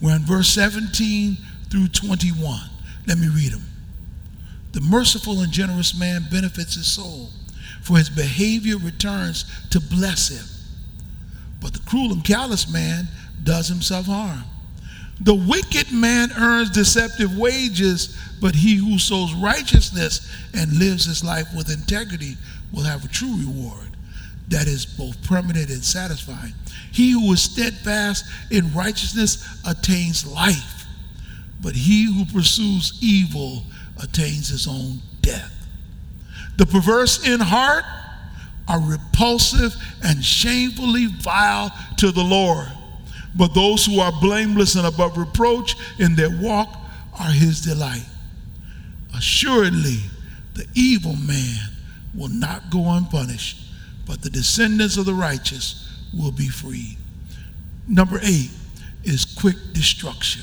[0.00, 1.36] We're in verse 17
[1.68, 2.60] through 21.
[3.06, 3.64] Let me read them.
[4.72, 7.30] The merciful and generous man benefits his soul,
[7.82, 10.46] for his behavior returns to bless him.
[11.60, 13.08] But the cruel and callous man
[13.42, 14.44] does himself harm.
[15.20, 21.48] The wicked man earns deceptive wages, but he who sows righteousness and lives his life
[21.54, 22.36] with integrity
[22.72, 23.96] will have a true reward
[24.48, 26.54] that is both permanent and satisfying.
[26.92, 30.86] He who is steadfast in righteousness attains life,
[31.62, 33.64] but he who pursues evil
[34.02, 35.52] attains his own death.
[36.56, 37.84] The perverse in heart
[38.66, 42.68] are repulsive and shamefully vile to the Lord,
[43.36, 46.68] but those who are blameless and above reproach in their walk
[47.18, 48.06] are his delight.
[49.16, 49.98] Assuredly,
[50.54, 51.70] the evil man
[52.14, 53.70] will not go unpunished
[54.10, 56.96] but the descendants of the righteous will be freed.
[57.86, 58.50] Number eight
[59.04, 60.42] is quick destruction.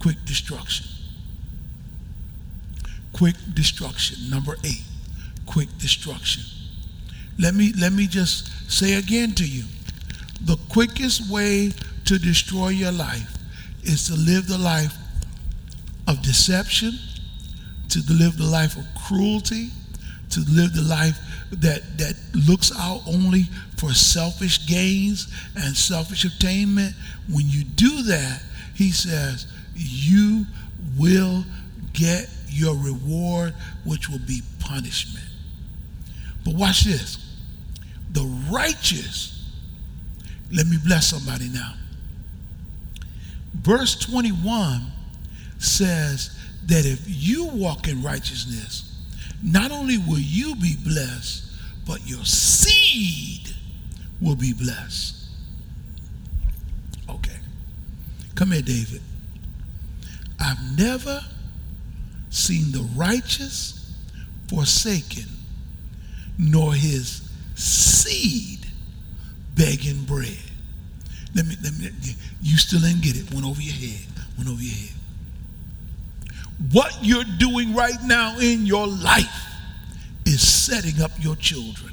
[0.00, 0.84] Quick destruction.
[3.14, 4.28] Quick destruction.
[4.28, 4.82] Number eight,
[5.46, 6.42] quick destruction.
[7.38, 9.64] Let me let me just say again to you.
[10.42, 11.70] The quickest way
[12.06, 13.36] to destroy your life
[13.82, 14.94] is to live the life
[16.06, 16.92] of deception,
[17.88, 19.70] to live the life of cruelty,
[20.30, 21.18] to live the life
[21.50, 22.14] that, that
[22.48, 23.44] looks out only
[23.76, 26.94] for selfish gains and selfish attainment,
[27.32, 28.42] when you do that,
[28.74, 30.46] he says, you
[30.98, 31.44] will
[31.92, 35.26] get your reward, which will be punishment.
[36.44, 37.18] But watch this.
[38.12, 39.48] The righteous,
[40.52, 41.74] let me bless somebody now.
[43.54, 44.82] Verse 21
[45.58, 48.90] says that if you walk in righteousness,
[49.42, 51.44] not only will you be blessed,
[51.86, 53.54] but your seed
[54.20, 55.16] will be blessed.
[57.08, 57.36] Okay.
[58.34, 59.02] Come here, David.
[60.40, 61.20] I've never
[62.30, 63.92] seen the righteous
[64.48, 65.24] forsaken,
[66.38, 68.66] nor his seed
[69.54, 70.36] begging bread.
[71.34, 71.90] Let me, let me,
[72.42, 73.32] you still didn't get it.
[73.32, 74.06] Went over your head.
[74.36, 74.94] Went over your head.
[76.72, 79.52] What you're doing right now in your life
[80.24, 81.92] is setting up your children.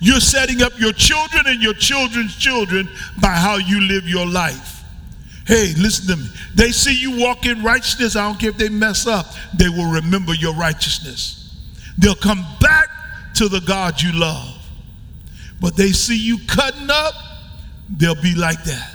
[0.00, 2.88] You're setting up your children and your children's children
[3.20, 4.82] by how you live your life.
[5.46, 6.28] Hey, listen to me.
[6.54, 8.16] They see you walk in righteousness.
[8.16, 9.26] I don't care if they mess up,
[9.56, 11.56] they will remember your righteousness.
[11.98, 12.88] They'll come back
[13.36, 14.54] to the God you love.
[15.60, 17.14] But they see you cutting up,
[17.88, 18.92] they'll be like that.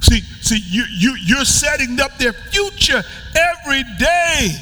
[0.00, 3.02] See, see, you, you, you're setting up their future
[3.34, 4.56] every day.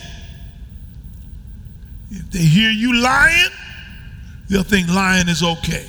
[2.11, 3.51] If they hear you lying,
[4.49, 5.89] they'll think lying is okay.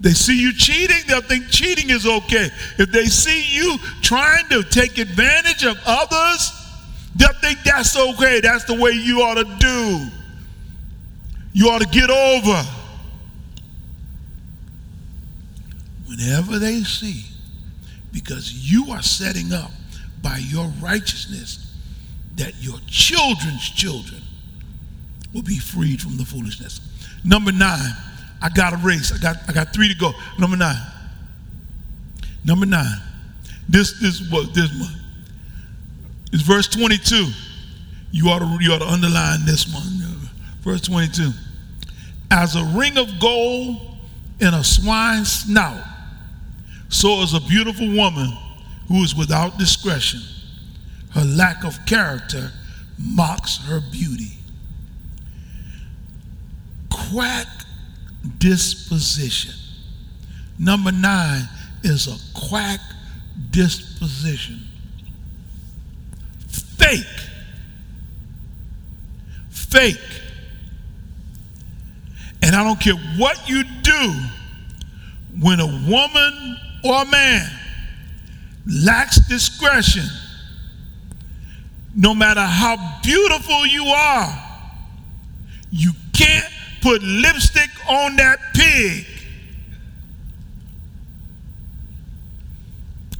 [0.00, 2.50] They see you cheating, they'll think cheating is okay.
[2.76, 6.52] If they see you trying to take advantage of others,
[7.14, 8.40] they'll think that's okay.
[8.40, 10.08] That's the way you ought to do.
[11.52, 12.81] You ought to get over.
[16.12, 17.24] Whenever they see,
[18.12, 19.70] because you are setting up
[20.20, 21.74] by your righteousness
[22.36, 24.20] that your children's children
[25.32, 26.80] will be freed from the foolishness.
[27.24, 27.96] Number nine,
[28.42, 29.10] I got a race.
[29.10, 30.12] I got I got three to go.
[30.38, 30.76] Number nine.
[32.44, 33.00] Number nine.
[33.66, 34.94] This this what this one.
[36.30, 37.26] It's verse 22.
[38.10, 40.28] You ought to you ought to underline this one.
[40.60, 41.30] Verse 22.
[42.30, 43.96] As a ring of gold
[44.40, 45.82] in a swine's snout,
[46.92, 48.36] so is a beautiful woman
[48.86, 50.20] who is without discretion.
[51.14, 52.52] Her lack of character
[52.98, 54.32] mocks her beauty.
[56.90, 57.46] Quack
[58.36, 59.54] disposition.
[60.58, 61.48] Number nine
[61.82, 62.78] is a quack
[63.50, 64.60] disposition.
[66.48, 67.06] Fake.
[69.48, 70.20] Fake.
[72.42, 74.14] And I don't care what you do
[75.40, 77.50] when a woman or man
[78.66, 80.04] lacks discretion,
[81.94, 84.52] no matter how beautiful you are,
[85.70, 89.06] you can't put lipstick on that pig.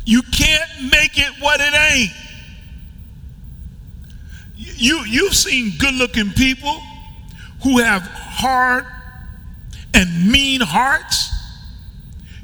[0.05, 2.13] You can't make it what it ain't.
[4.57, 6.81] You, you've seen good looking people
[7.63, 8.85] who have hard
[9.95, 11.32] and mean hearts.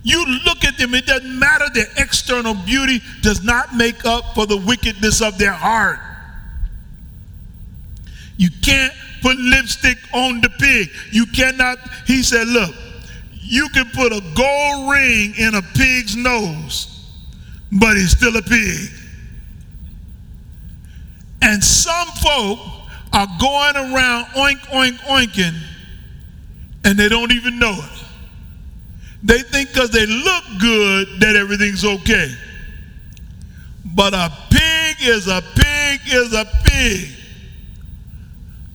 [0.03, 4.47] You look at them, it doesn't matter, their external beauty does not make up for
[4.47, 5.99] the wickedness of their heart.
[8.37, 10.91] You can't put lipstick on the pig.
[11.11, 12.75] You cannot, he said, look,
[13.33, 17.05] you can put a gold ring in a pig's nose,
[17.73, 18.91] but he's still a pig.
[21.43, 22.59] And some folk
[23.13, 25.59] are going around oink, oink, oinking,
[26.85, 27.98] and they don't even know it.
[29.23, 32.33] They think because they look good that everything's okay.
[33.85, 37.11] But a pig is a pig is a pig.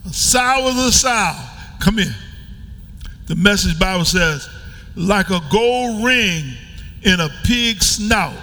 [0.06, 1.34] A sow is a sow.
[1.80, 2.16] Come here.
[3.28, 4.50] The message Bible says,
[4.96, 6.54] like a gold ring
[7.04, 8.36] in a pig's snout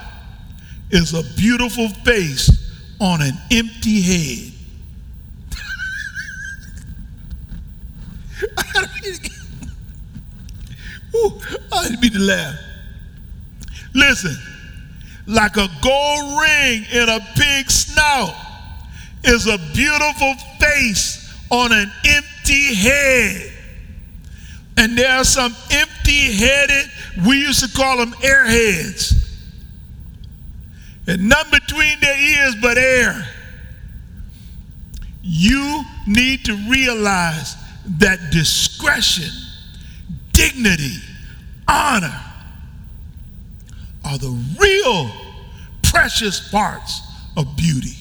[0.90, 2.50] is a beautiful face
[2.98, 4.49] on an empty head.
[11.14, 11.40] Ooh,
[11.72, 12.56] I didn't mean to laugh.
[13.94, 14.36] Listen,
[15.26, 18.34] like a gold ring in a pig's snout
[19.24, 23.52] is a beautiful face on an empty head.
[24.76, 26.90] And there are some empty headed,
[27.26, 29.16] we used to call them airheads.
[31.06, 33.28] And none between their ears but air.
[35.22, 37.56] You need to realize
[37.98, 39.30] that discretion,
[40.40, 40.96] dignity,
[41.68, 42.20] honor
[44.04, 45.10] are the real
[45.82, 47.02] precious parts
[47.36, 47.96] of beauty.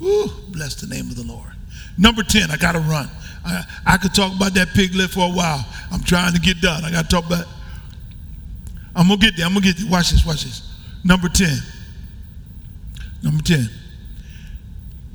[0.00, 1.52] Woo, bless the name of the Lord.
[1.96, 3.08] Number 10, I got to run.
[3.44, 5.66] I, I could talk about that piglet for a while.
[5.90, 6.84] I'm trying to get done.
[6.84, 7.46] I got to talk about
[8.94, 9.46] I'm going to get there.
[9.46, 9.90] I'm going to get there.
[9.90, 10.68] Watch this, watch this.
[11.04, 11.48] Number 10.
[13.22, 13.70] Number 10.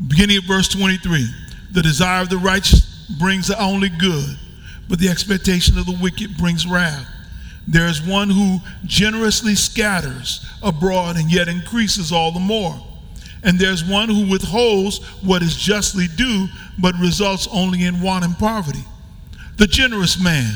[0.07, 1.27] Beginning of verse 23.
[1.71, 4.37] The desire of the righteous brings the only good,
[4.89, 7.07] but the expectation of the wicked brings wrath.
[7.67, 12.75] There is one who generously scatters abroad and yet increases all the more.
[13.43, 16.47] And there's one who withholds what is justly due,
[16.79, 18.83] but results only in want and poverty.
[19.57, 20.53] The generous man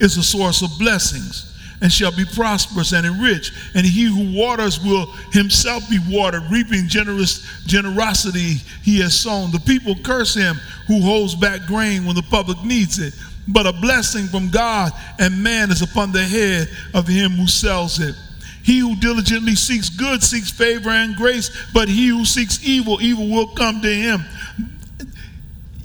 [0.00, 1.51] is a source of blessings
[1.82, 3.52] and shall be prosperous and enriched.
[3.74, 9.50] And he who waters will himself be watered, reaping generous generosity he has sown.
[9.50, 10.56] The people curse him
[10.86, 13.14] who holds back grain when the public needs it.
[13.48, 17.98] But a blessing from God and man is upon the head of him who sells
[17.98, 18.14] it.
[18.62, 23.28] He who diligently seeks good seeks favor and grace, but he who seeks evil, evil
[23.28, 24.24] will come to him.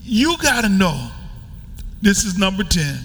[0.03, 1.09] You got to know
[2.03, 2.99] this is number 10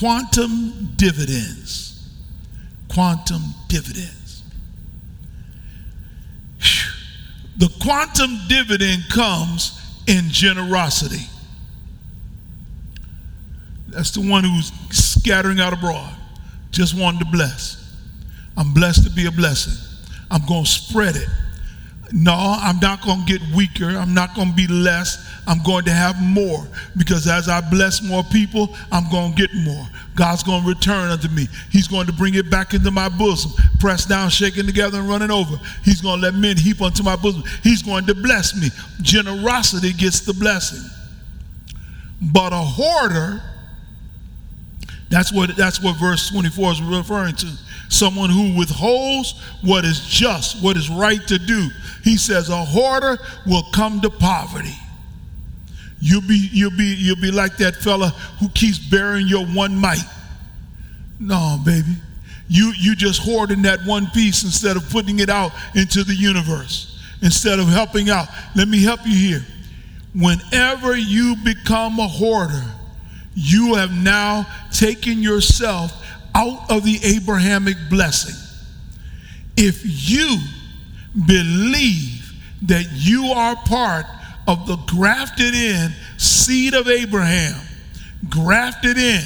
[0.00, 2.08] quantum dividends.
[2.88, 4.42] Quantum dividends.
[7.58, 11.26] The quantum dividend comes in generosity.
[13.88, 16.14] That's the one who's scattering out abroad,
[16.70, 17.76] just wanting to bless.
[18.56, 19.74] I'm blessed to be a blessing.
[20.30, 21.28] I'm going to spread it.
[22.12, 23.88] No, I'm not going to get weaker.
[23.88, 25.28] I'm not going to be less.
[25.46, 29.54] I'm going to have more because as I bless more people, I'm going to get
[29.54, 29.86] more.
[30.16, 31.46] God's going to return unto me.
[31.70, 35.30] He's going to bring it back into my bosom, pressed down, shaken together, and running
[35.30, 35.56] over.
[35.84, 37.42] He's going to let men heap unto my bosom.
[37.62, 38.68] He's going to bless me.
[39.02, 40.88] Generosity gets the blessing.
[42.20, 43.42] But a hoarder,
[45.10, 47.48] that's what, that's what verse 24 is referring to.
[47.88, 51.68] Someone who withholds what is just, what is right to do.
[52.04, 54.76] He says a hoarder will come to poverty.
[56.00, 59.98] You'll be, you'll be, you'll be like that fella who keeps burying your one mite.
[61.18, 61.96] No, baby.
[62.48, 66.98] You, you just hoarding that one piece instead of putting it out into the universe,
[67.20, 68.28] instead of helping out.
[68.54, 69.44] Let me help you here.
[70.14, 72.64] Whenever you become a hoarder,
[73.34, 75.92] you have now taken yourself
[76.34, 78.34] out of the Abrahamic blessing.
[79.56, 80.38] If you
[81.26, 84.06] believe that you are part
[84.46, 87.60] of the grafted in seed of Abraham,
[88.28, 89.22] grafted in,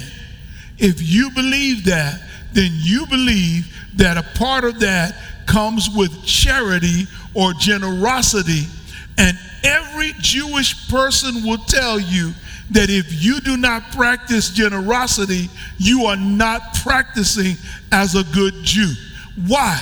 [0.79, 2.21] if you believe that,
[2.53, 5.15] then you believe that a part of that
[5.47, 8.65] comes with charity or generosity.
[9.19, 12.33] And every Jewish person will tell you
[12.75, 15.49] that if you do not practice generosity,
[15.79, 17.57] you are not practicing
[17.93, 18.93] as a good Jew.
[19.47, 19.81] Why?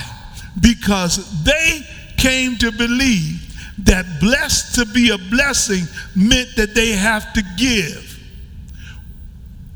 [0.61, 1.81] Because they
[2.17, 3.41] came to believe
[3.79, 5.85] that blessed to be a blessing
[6.15, 8.19] meant that they have to give.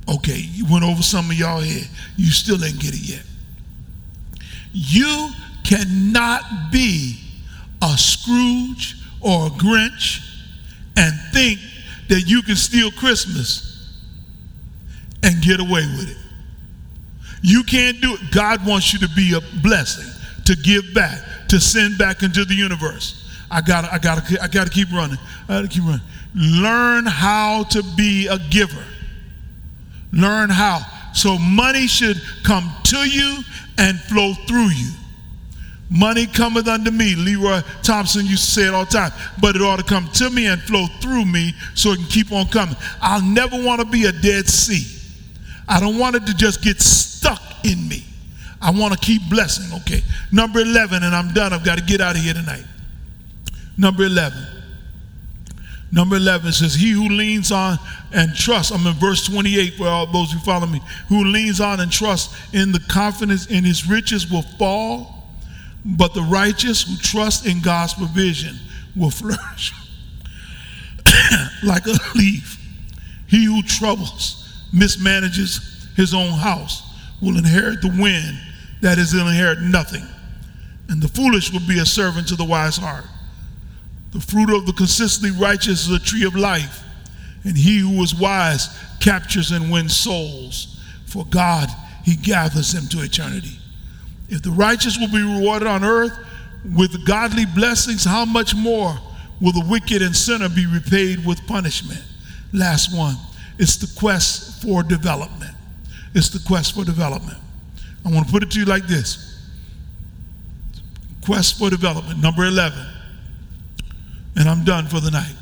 [0.08, 1.88] Okay, you went over some of y'all head.
[2.16, 3.24] You still didn't get it yet.
[4.72, 5.32] You
[5.64, 7.20] cannot be
[7.82, 10.22] a Scrooge or a Grinch
[10.96, 11.60] and think
[12.10, 13.94] that you can steal Christmas
[15.24, 16.18] and get away with it.
[17.42, 18.20] You can't do it.
[18.32, 20.12] God wants you to be a blessing,
[20.46, 23.24] to give back, to send back into the universe.
[23.50, 25.18] I got I got I got to keep running.
[25.48, 26.02] I got to keep running.
[26.36, 28.84] Learn how to be a giver.
[30.12, 30.80] Learn how.
[31.14, 33.40] So money should come to you
[33.78, 34.92] and flow through you.
[35.90, 37.16] Money cometh unto me.
[37.16, 39.12] Leroy Thompson used to say it all the time.
[39.42, 42.32] But it ought to come to me and flow through me so it can keep
[42.32, 42.76] on coming.
[43.02, 44.86] I'll never want to be a Dead Sea.
[45.68, 48.04] I don't want it to just get stuck in me.
[48.62, 49.74] I want to keep blessing.
[49.82, 50.04] Okay.
[50.32, 51.54] Number 11, and I'm done.
[51.54, 52.66] I've got to get out of here tonight.
[53.78, 54.38] Number 11.
[55.92, 57.78] Number 11 says, He who leans on
[58.14, 61.80] and trusts, I'm in verse 28 for all those who follow me, who leans on
[61.80, 65.17] and trusts in the confidence in his riches will fall
[65.88, 68.56] but the righteous who trust in God's provision
[68.96, 69.74] will flourish
[71.64, 72.56] like a leaf.
[73.28, 76.84] He who troubles, mismanages his own house,
[77.22, 78.38] will inherit the wind
[78.82, 80.06] that is will inherit nothing.
[80.90, 83.06] And the foolish will be a servant to the wise heart.
[84.12, 86.84] The fruit of the consistently righteous is a tree of life,
[87.44, 88.70] and he who is wise
[89.00, 90.82] captures and wins souls.
[91.06, 91.70] For God,
[92.04, 93.57] he gathers them to eternity.
[94.30, 96.18] If the righteous will be rewarded on earth
[96.76, 98.98] with godly blessings, how much more
[99.40, 102.04] will the wicked and sinner be repaid with punishment?
[102.54, 103.16] Last one.
[103.58, 105.56] It's the quest for development.
[106.14, 107.38] It's the quest for development.
[108.06, 109.24] I want to put it to you like this
[111.26, 112.80] quest for development, number 11.
[114.38, 115.36] And I'm done for the night.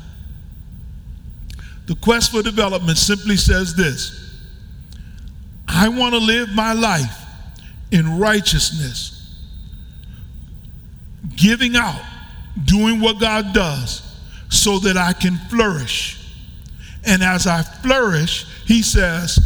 [1.86, 4.40] The quest for development simply says this
[5.68, 7.25] I want to live my life
[7.90, 9.34] in righteousness,
[11.36, 12.00] giving out,
[12.64, 14.02] doing what God does,
[14.48, 16.34] so that I can flourish.
[17.04, 19.38] And as I flourish, he says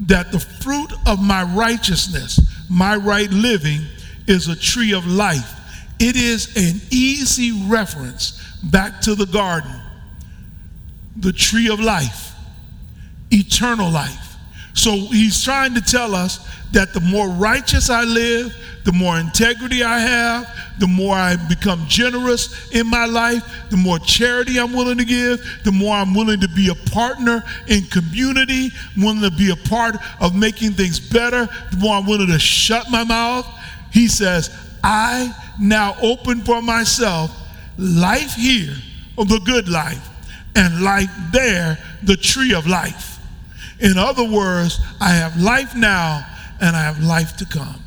[0.00, 3.80] that the fruit of my righteousness, my right living,
[4.26, 5.58] is a tree of life.
[5.98, 9.72] It is an easy reference back to the garden,
[11.16, 12.32] the tree of life,
[13.30, 14.29] eternal life.
[14.80, 16.38] So he's trying to tell us
[16.72, 21.84] that the more righteous I live, the more integrity I have, the more I become
[21.86, 26.40] generous in my life, the more charity I'm willing to give, the more I'm willing
[26.40, 31.46] to be a partner in community, willing to be a part of making things better,
[31.72, 33.46] the more I'm willing to shut my mouth.
[33.92, 34.48] He says,
[34.82, 37.36] I now open for myself
[37.76, 38.76] life here,
[39.18, 40.08] the good life,
[40.56, 43.09] and life there, the tree of life.
[43.80, 46.26] In other words, I have life now
[46.60, 47.80] and I have life to come.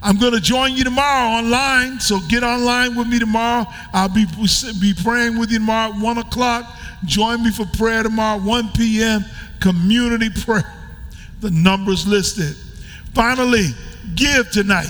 [0.00, 3.66] I'm going to join you tomorrow online, so get online with me tomorrow.
[3.92, 4.24] I'll be,
[4.80, 6.72] be praying with you tomorrow at 1 o'clock.
[7.04, 9.24] Join me for prayer tomorrow, 1 p.m.,
[9.60, 10.74] community prayer.
[11.40, 12.56] The numbers listed.
[13.14, 13.68] Finally,
[14.14, 14.88] give tonight.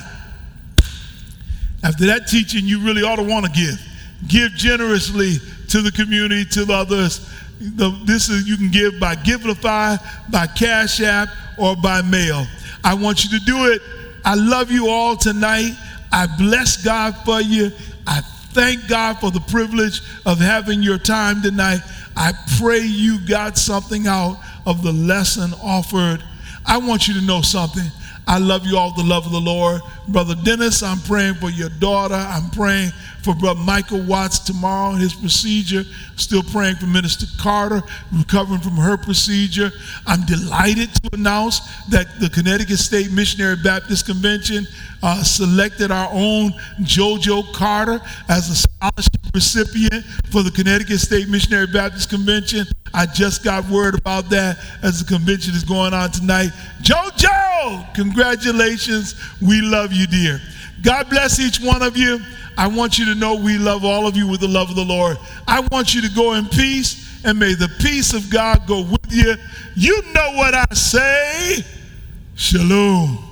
[1.82, 3.80] After that teaching, you really ought to want to give.
[4.26, 5.34] Give generously
[5.68, 7.28] to the community, to the others.
[7.60, 9.98] The, this is you can give by Givelify,
[10.30, 11.28] by Cash App,
[11.58, 12.46] or by mail.
[12.84, 13.82] I want you to do it.
[14.24, 15.72] I love you all tonight.
[16.10, 17.70] I bless God for you.
[18.06, 18.22] I
[18.52, 21.80] thank God for the privilege of having your time tonight.
[22.16, 26.22] I pray you got something out of the lesson offered.
[26.66, 27.84] I want you to know something.
[28.26, 29.80] I love you all the love of the Lord.
[30.06, 32.14] Brother Dennis, I'm praying for your daughter.
[32.14, 32.90] I'm praying
[33.28, 35.84] for Brother Michael Watts tomorrow his procedure.
[36.16, 39.70] Still praying for Minister Carter, recovering from her procedure.
[40.06, 44.66] I'm delighted to announce that the Connecticut State Missionary Baptist Convention
[45.02, 48.00] uh, selected our own JoJo Carter
[48.30, 52.64] as a scholarship recipient for the Connecticut State Missionary Baptist Convention.
[52.94, 56.52] I just got word about that as the convention is going on tonight.
[56.80, 59.16] JoJo, congratulations.
[59.42, 60.40] We love you, dear.
[60.82, 62.20] God bless each one of you.
[62.56, 64.84] I want you to know we love all of you with the love of the
[64.84, 65.16] Lord.
[65.46, 69.12] I want you to go in peace, and may the peace of God go with
[69.12, 69.34] you.
[69.76, 71.64] You know what I say.
[72.34, 73.27] Shalom.